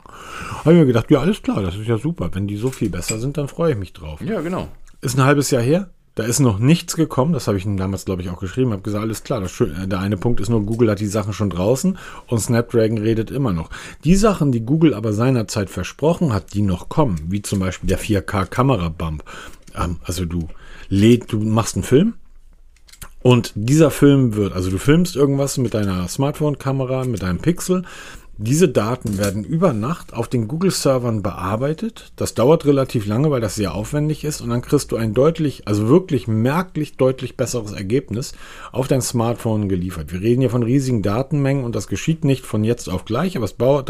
[0.59, 2.29] Habe ich mir gedacht, ja, alles klar, das ist ja super.
[2.33, 4.21] Wenn die so viel besser sind, dann freue ich mich drauf.
[4.21, 4.67] Ja, genau.
[5.01, 5.89] Ist ein halbes Jahr her.
[6.15, 8.71] Da ist noch nichts gekommen, das habe ich Ihnen damals, glaube ich, auch geschrieben.
[8.71, 11.33] Habe gesagt, alles klar, Schöne, äh, der eine Punkt ist nur, Google hat die Sachen
[11.33, 11.97] schon draußen
[12.27, 13.69] und Snapdragon redet immer noch.
[14.05, 17.99] Die Sachen, die Google aber seinerzeit versprochen hat, die noch kommen, wie zum Beispiel der
[17.99, 19.23] 4K-Kamera-Bump.
[19.75, 20.47] Ähm, also du
[20.87, 22.13] lädt, du machst einen Film
[23.21, 27.83] und dieser Film wird, also du filmst irgendwas mit deiner Smartphone-Kamera, mit deinem Pixel,
[28.37, 32.11] diese Daten werden über Nacht auf den Google-Servern bearbeitet.
[32.17, 34.41] Das dauert relativ lange, weil das sehr aufwendig ist.
[34.41, 38.33] Und dann kriegst du ein deutlich, also wirklich merklich deutlich besseres Ergebnis
[38.71, 40.11] auf dein Smartphone geliefert.
[40.11, 43.45] Wir reden hier von riesigen Datenmengen und das geschieht nicht von jetzt auf gleich, aber
[43.45, 43.89] es dauert.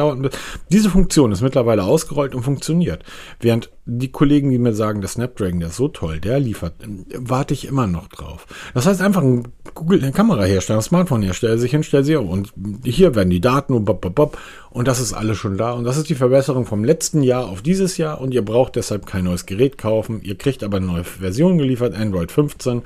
[0.71, 3.03] Diese Funktion ist mittlerweile ausgerollt und funktioniert.
[3.39, 6.73] Während die Kollegen, die mir sagen, der Snapdragon, der ist so toll, der liefert,
[7.15, 8.47] warte ich immer noch drauf.
[8.73, 12.51] Das heißt einfach ein Google, ein Kamerahersteller, ein Smartphone-Hersteller sich hinstellt sie und
[12.83, 14.37] hier werden die Daten und bop, bop, bop,
[14.71, 17.61] und das ist alles schon da und das ist die Verbesserung vom letzten Jahr auf
[17.61, 20.19] dieses Jahr und ihr braucht deshalb kein neues Gerät kaufen.
[20.23, 22.81] Ihr kriegt aber eine neue Version geliefert, Android 15.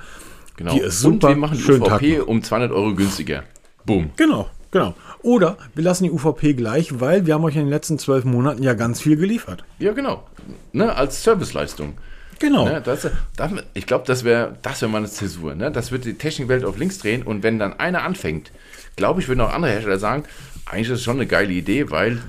[0.58, 0.74] Genau.
[0.74, 1.28] Die ist super.
[1.28, 3.43] Und wir machen die Schön UVP um 200 Euro günstiger.
[3.86, 4.10] Boom.
[4.18, 4.93] Genau, genau.
[5.22, 8.63] Oder wir lassen die UVP gleich, weil wir haben euch in den letzten zwölf Monaten
[8.63, 9.63] ja ganz viel geliefert.
[9.80, 10.24] Ja, genau.
[10.72, 11.93] Ne, als Serviceleistung.
[12.39, 12.65] Genau.
[12.65, 15.55] Ne, das, das, ich glaube, das wäre das wär mal eine Zäsur.
[15.55, 15.72] Ne?
[15.72, 18.51] Das wird die Technikwelt auf links drehen und wenn dann einer anfängt,
[18.95, 20.24] glaube ich, würden auch andere Hersteller sagen,
[20.65, 22.22] eigentlich ist es schon eine geile Idee, weil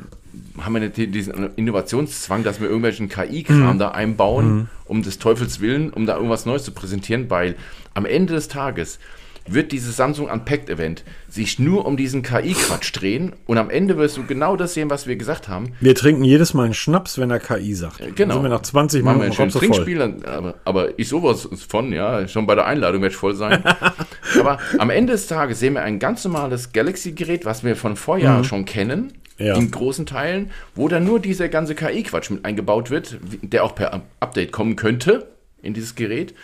[0.60, 3.78] haben wir nicht diesen Innovationszwang, dass wir irgendwelchen KI-Kram mhm.
[3.78, 4.68] da einbauen, mhm.
[4.84, 7.54] um des Teufels Willen, um da irgendwas Neues zu präsentieren, weil
[7.94, 8.98] am Ende des Tages
[9.46, 14.16] wird dieses Samsung Unpacked Event sich nur um diesen KI-Quatsch drehen und am Ende wirst
[14.16, 15.72] du genau das sehen, was wir gesagt haben.
[15.80, 18.00] Wir trinken jedes Mal einen Schnaps, wenn er KI sagt.
[18.00, 18.34] Äh, genau.
[18.34, 22.26] Dann sind wir nach 20 Minuten ein schönes Trinkspiel, aber, aber, ich sowas von, ja,
[22.28, 23.62] schon bei der Einladung werde ich voll sein.
[24.38, 28.38] aber am Ende des Tages sehen wir ein ganz normales Galaxy-Gerät, was wir von Vorjahr
[28.38, 28.44] mhm.
[28.44, 29.56] schon kennen, ja.
[29.56, 34.02] in großen Teilen, wo dann nur dieser ganze KI-Quatsch mit eingebaut wird, der auch per
[34.20, 35.28] Update kommen könnte
[35.62, 36.34] in dieses Gerät.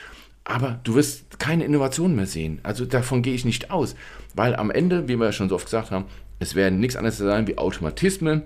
[0.49, 2.61] Aber du wirst keine Innovation mehr sehen.
[2.63, 3.97] Also davon gehe ich nicht aus.
[4.35, 6.05] Weil am Ende, wie wir ja schon so oft gesagt haben,
[6.39, 8.45] es werden nichts anderes sein wie Automatismen,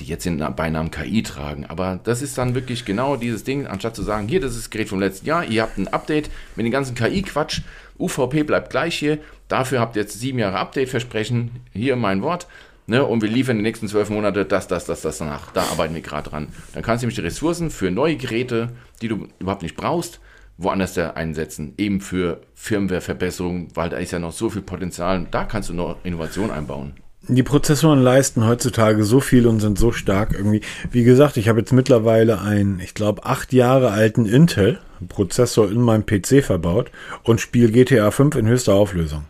[0.00, 1.64] die jetzt den Beinamen KI tragen.
[1.64, 4.70] Aber das ist dann wirklich genau dieses Ding, anstatt zu sagen, hier, das ist das
[4.70, 7.62] Gerät vom letzten Jahr, ihr habt ein Update mit dem ganzen KI-Quatsch,
[7.98, 9.18] UVP bleibt gleich hier,
[9.48, 12.46] dafür habt ihr jetzt sieben Jahre Update-Versprechen, hier mein Wort.
[12.88, 15.52] Ne, und wir liefern die nächsten zwölf Monate das, das, das, das danach.
[15.52, 16.48] Da arbeiten wir gerade dran.
[16.74, 18.70] Dann kannst du nämlich die Ressourcen für neue Geräte,
[19.00, 20.18] die du überhaupt nicht brauchst,
[20.56, 25.26] woanders da einsetzen, eben für Firmware-Verbesserungen, weil da ist ja noch so viel Potenzial.
[25.30, 26.94] Da kannst du noch Innovation einbauen.
[27.28, 30.60] Die Prozessoren leisten heutzutage so viel und sind so stark irgendwie.
[30.90, 36.04] Wie gesagt, ich habe jetzt mittlerweile einen, ich glaube, acht Jahre alten Intel-Prozessor in meinem
[36.04, 36.90] PC verbaut
[37.22, 39.24] und spiele GTA 5 in höchster Auflösung.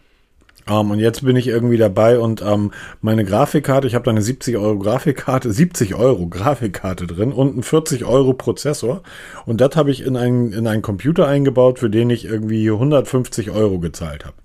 [0.68, 4.22] Um, und jetzt bin ich irgendwie dabei und um, meine Grafikkarte, ich habe da eine
[4.22, 9.02] 70 Euro Grafikkarte, 70 Euro Grafikkarte drin und einen 40 Euro Prozessor.
[9.44, 13.50] Und das habe ich in einen, in einen Computer eingebaut, für den ich irgendwie 150
[13.50, 14.36] Euro gezahlt habe.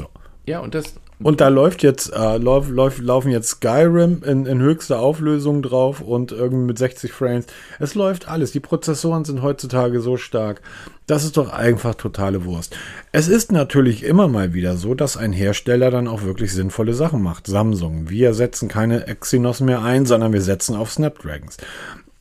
[0.00, 0.06] So.
[0.46, 4.60] Ja, und das, Und da läuft jetzt, äh, lauf, lauf, laufen jetzt Skyrim in, in
[4.60, 7.46] höchster Auflösung drauf und irgendwie mit 60 Frames.
[7.78, 8.52] Es läuft alles.
[8.52, 10.60] Die Prozessoren sind heutzutage so stark.
[11.06, 12.76] Das ist doch einfach totale Wurst.
[13.10, 17.22] Es ist natürlich immer mal wieder so, dass ein Hersteller dann auch wirklich sinnvolle Sachen
[17.22, 17.46] macht.
[17.46, 18.08] Samsung.
[18.08, 21.56] Wir setzen keine Exynos mehr ein, sondern wir setzen auf Snapdragons.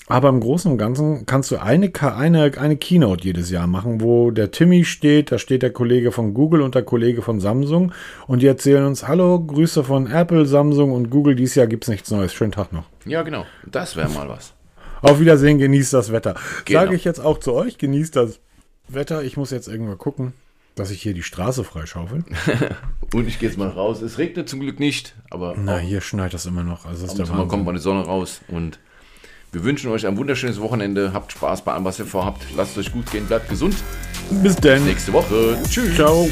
[0.08, 4.32] Aber im Großen und Ganzen kannst du eine, eine, eine Keynote jedes Jahr machen, wo
[4.32, 7.94] der Timmy steht, da steht der Kollege von Google und der Kollege von Samsung
[8.28, 11.90] und die erzählen uns, hallo, Grüße von Apple, Samsung und Google, dieses Jahr gibt es
[11.90, 12.34] nichts Neues.
[12.34, 12.86] Schönen Tag noch.
[13.06, 13.46] Ja, genau.
[13.66, 14.54] Das wäre mal was.
[15.02, 16.36] Auf Wiedersehen, genießt das Wetter.
[16.66, 16.80] Genau.
[16.82, 18.40] Sage ich jetzt auch zu euch, genießt das
[18.88, 19.24] Wetter.
[19.24, 20.34] Ich muss jetzt irgendwann gucken,
[20.76, 22.24] dass ich hier die Straße freischaufel.
[23.14, 24.02] Und ich gehe jetzt mal raus.
[24.02, 26.86] Es regnet zum Glück nicht, aber Na, hier schneit das immer noch.
[26.86, 28.80] Also ist der kommt mal die Sonne raus und
[29.52, 31.12] wir wünschen euch ein wunderschönes Wochenende.
[31.14, 32.42] Habt Spaß bei allem, was ihr vorhabt.
[32.56, 33.76] Lasst es euch gut gehen, bleibt gesund.
[34.30, 34.86] Bis dann.
[34.86, 35.58] Nächste Woche.
[35.70, 35.96] Tschüss.
[35.96, 36.30] Ciao.